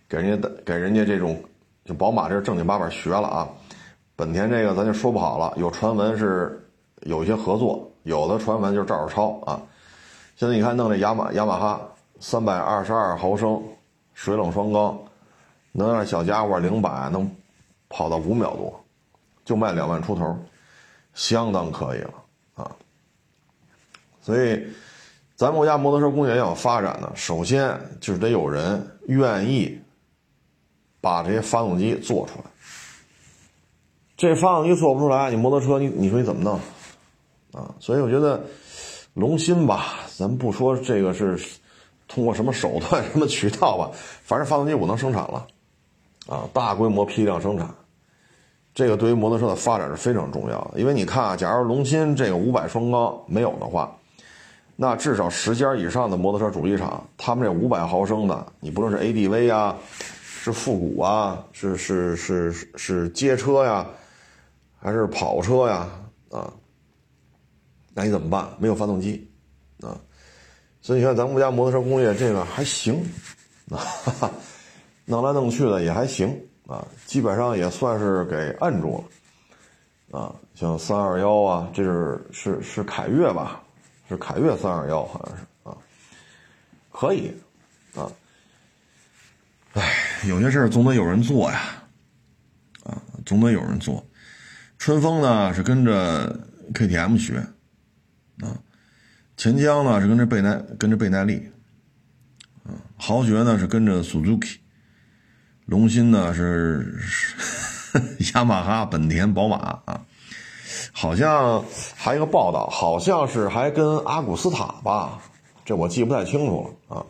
[0.10, 1.42] 给人家的给人家这种，
[1.86, 3.48] 就宝马这是正经八百学了啊，
[4.14, 6.70] 本田这个咱就说不好了，有传闻是
[7.04, 9.58] 有一些合作，有的传闻就是照着抄啊。
[10.36, 11.80] 现在你看弄这雅马雅马哈
[12.20, 13.64] 三百二十二毫升
[14.14, 15.00] 水冷双缸，
[15.72, 17.26] 能让小家伙零百能
[17.88, 18.78] 跑到五秒多，
[19.46, 20.38] 就卖两万出头。
[21.18, 22.14] 相当可以了
[22.54, 22.72] 啊！
[24.22, 24.68] 所以，
[25.36, 29.82] 咱国家摩托车工业要发展呢，首先就是得有人愿意
[31.02, 32.46] 把这些发动机做出来。
[34.16, 36.60] 这发动机做不出来，你摩托车你你说你怎么弄
[37.52, 37.74] 啊？
[37.80, 38.46] 所以我觉得
[39.16, 41.40] 龙芯吧，咱不说这个是
[42.08, 43.90] 通过什么手段、什么渠道吧，
[44.24, 45.48] 反正发动机我能生产了
[46.28, 47.74] 啊，大规模批量生产。
[48.78, 53.92] 这个对于摩托车的发展是非常重要的，因为你看啊，假如龙芯这个五百双缸没有的话，
[54.76, 63.84] 那至少十家以上的摩托车主机厂，他们这五百毫升的，你不论是 ADV 啊，是复古啊，是是是是街车呀，
[64.80, 65.90] 还是跑车呀，
[66.30, 66.54] 啊，
[67.96, 68.48] 那你怎么办？
[68.60, 69.28] 没有发动机，
[69.82, 69.98] 啊，
[70.84, 73.04] 所以你看咱们国家摩托车工业这个还行，
[73.72, 73.82] 啊，
[75.06, 76.40] 弄来弄去的也还行。
[76.68, 79.02] 啊，基本上也算是给摁住
[80.12, 83.64] 了，啊，像三二幺啊，这是是是凯越吧，
[84.10, 85.78] 是凯越三二幺好像是啊，
[86.92, 87.34] 可以，
[87.96, 88.12] 啊，
[89.76, 89.94] 哎，
[90.28, 91.84] 有些事总得有人做呀，
[92.84, 94.06] 啊，总得有人做。
[94.78, 96.38] 春风呢是跟着
[96.74, 97.38] KTM 学，
[98.42, 98.60] 啊，
[99.38, 101.50] 钱江呢是跟着倍耐跟着倍耐力，
[102.66, 104.58] 啊，豪爵呢是跟着 Suzuki。
[105.68, 106.96] 龙芯呢是
[108.34, 110.02] 雅马哈、本田、宝马啊，
[110.94, 111.62] 好像
[111.94, 115.20] 还有一个报道，好像是还跟阿古斯塔吧，
[115.66, 117.06] 这我记不太清楚了啊。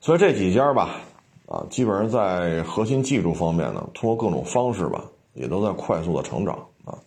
[0.00, 0.96] 所以这几家吧，
[1.46, 5.04] 啊，基本上在核心技术方面呢，通过各种方式吧，
[5.34, 6.98] 也都在快速的成长啊。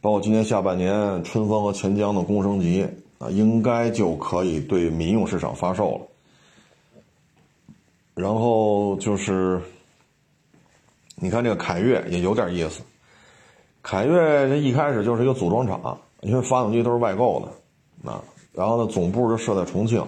[0.00, 2.88] 包括今年下半年，春风和钱江的工升级
[3.18, 6.00] 啊，应该就可以对民用市场发售了。
[8.16, 9.60] 然后就是，
[11.16, 12.82] 你看这个凯越也有点意思。
[13.82, 20.02] 凯越这一开始就是一个组装厂，因为发动机都是外购的，啊，然后呢总部就设在重庆。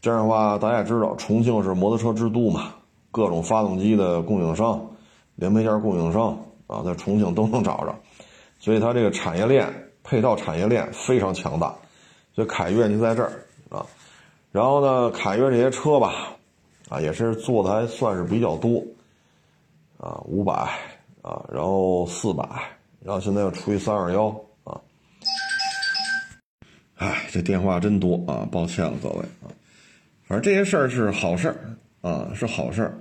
[0.00, 2.72] 这样的话，大家也知道，重庆是摩托车之都嘛，
[3.10, 4.80] 各种发动机的供应商、
[5.34, 7.92] 零配件供应商啊，在重庆都能找着，
[8.60, 11.74] 所以它这个产业链、配套产业链非常强大。
[12.32, 13.32] 所以凯越就在这儿
[13.70, 13.84] 啊，
[14.52, 16.35] 然后呢，凯越这些车吧。
[16.88, 18.80] 啊，也是做的还算是比较多，
[19.98, 20.52] 啊，五百
[21.20, 22.48] 啊，然后四百，
[23.00, 24.28] 然后现在又出一三二幺
[24.62, 24.80] 啊，
[26.94, 29.50] 哎，这电话真多啊，抱歉了各位啊，
[30.28, 31.56] 反正这些事儿是好事儿
[32.08, 32.98] 啊，是好事儿，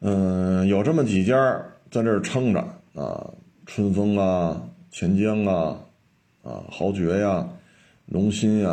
[0.00, 1.34] 嗯，有这么几家
[1.90, 2.60] 在这儿撑着
[2.94, 3.32] 啊，
[3.64, 5.78] 春风啊，钱江啊，
[6.42, 7.48] 啊，豪爵呀，
[8.04, 8.70] 龙鑫呀，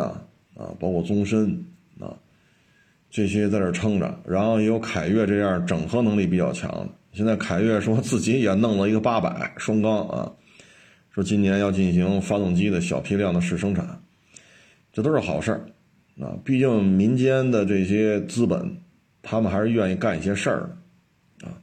[0.56, 1.64] 啊，包括宗申。
[3.10, 6.88] 这些在这撑着，然后也有凯越这样整合能力比较强的。
[7.12, 10.32] 现在凯越说自己也弄了一个八百双缸啊，
[11.12, 14.00] 说今年要进行发动机的小批量的试生产，
[14.92, 15.66] 这都是好事儿
[16.24, 16.38] 啊。
[16.44, 18.76] 毕竟民间的这些资本，
[19.22, 20.70] 他们还是愿意干一些事儿
[21.40, 21.58] 的啊。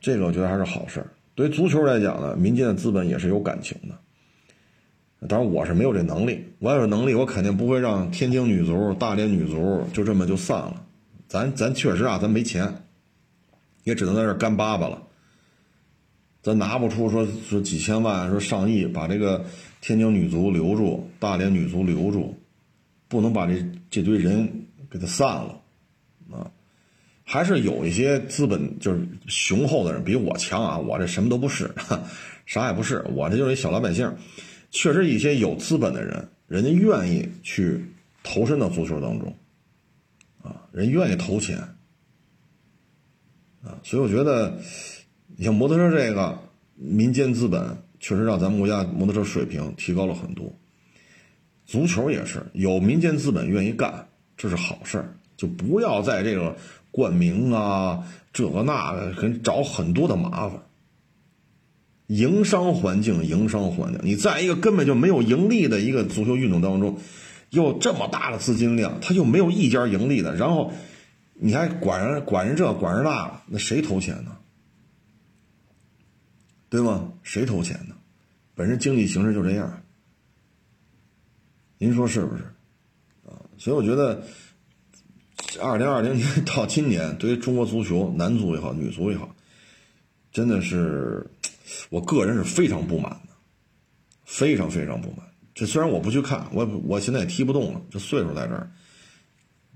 [0.00, 1.06] 这个我觉得还是好事儿。
[1.36, 3.94] 对于足球来讲呢，民间的资本也是有感情的。
[5.26, 10.84] 当然我是没有这能力，我要有能力，我肯定不会让天津女足、大连女足就这么就散了。
[11.26, 12.84] 咱咱确实啊，咱没钱，
[13.82, 15.02] 也只能在这干巴巴了。
[16.40, 19.44] 咱拿不出说说几千万、说上亿把这个
[19.80, 22.34] 天津女足留住、大连女足留住，
[23.08, 23.54] 不能把这
[23.90, 24.48] 这堆人
[24.88, 25.60] 给他散了
[26.30, 26.48] 啊！
[27.24, 31.70] 还是有一些资本就是雄厚的人比我强啊，我这什么都不是，
[32.46, 34.10] 啥也不是，我这就是一小老百姓。
[34.70, 37.84] 确实，一些有资本的人，人家愿意去
[38.22, 39.34] 投身到足球当中，
[40.42, 41.58] 啊，人愿意投钱，
[43.62, 44.58] 啊，所以我觉得，
[45.36, 46.38] 你像摩托车这个
[46.74, 50.52] 民间资本，确实让咱们国家摩托车水平提高了很多。
[51.64, 56.56] 足球也是有民间资本愿意干，这是好事儿，就不要在这个
[56.90, 60.62] 冠名啊，这个那个，给找很多的麻烦。
[62.08, 66.98] 营商环境，营商环境，你在一个根本就没有盈利的一个足球运动当中，
[67.50, 70.72] 又这么大的资金量，他就没有一家盈利的，然后
[71.34, 74.36] 你还管人管人这管人那，那谁投钱呢？
[76.70, 77.12] 对吗？
[77.22, 77.94] 谁投钱呢？
[78.54, 79.82] 本身经济形势就这样，
[81.76, 82.42] 您说是不是？
[83.26, 84.22] 啊，所以我觉得，
[85.60, 89.36] 二零二零年到今年，对于中国足球，男足也好，女足也好，
[90.32, 91.26] 真的是。
[91.90, 93.34] 我个人是非常不满的，
[94.24, 95.26] 非常非常不满。
[95.54, 98.70] 这虽然我不去看，我我现在也踢不动了，这岁数在这儿，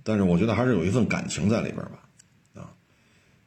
[0.05, 2.09] 但是我觉得还是有一份感情在里边吧，
[2.55, 2.71] 啊，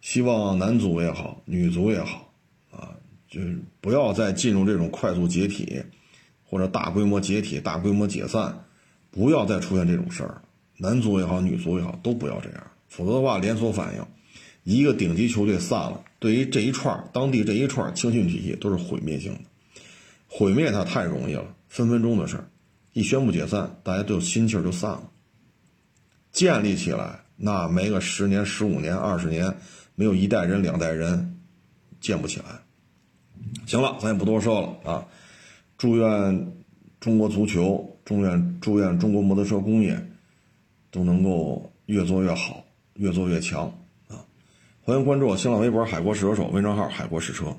[0.01, 2.33] 希望男足也好，女足也好，
[2.71, 2.91] 啊，
[3.29, 5.81] 就是不要再进入这种快速解体，
[6.43, 8.65] 或者大规模解体、大规模解散，
[9.11, 10.41] 不要再出现这种事儿。
[10.77, 14.05] 男足也好，女足也好，都不要这样，否则的话，连锁反应。
[14.65, 19.39] 一个顶级球队散了，对于这一串当地这一串青训体系都是毁灭性的，
[20.27, 22.49] 毁灭它太容易了，分分钟的事儿，
[22.91, 25.11] 一宣布解散，大家都有心气儿就散了。
[26.31, 29.55] 建立起来，那没个十年、十五年、二十年，
[29.93, 31.37] 没有一代人、两代人
[32.01, 32.45] 建不起来。
[33.67, 35.05] 行了，咱也不多说了啊！
[35.77, 36.51] 祝愿
[36.99, 40.09] 中国足球，祝愿祝愿中国摩托车工业
[40.89, 43.71] 都能够越做越好，越做越强。
[44.87, 47.57] 欢迎关注我新浪微博“海国试车手”微账号“海国试车”。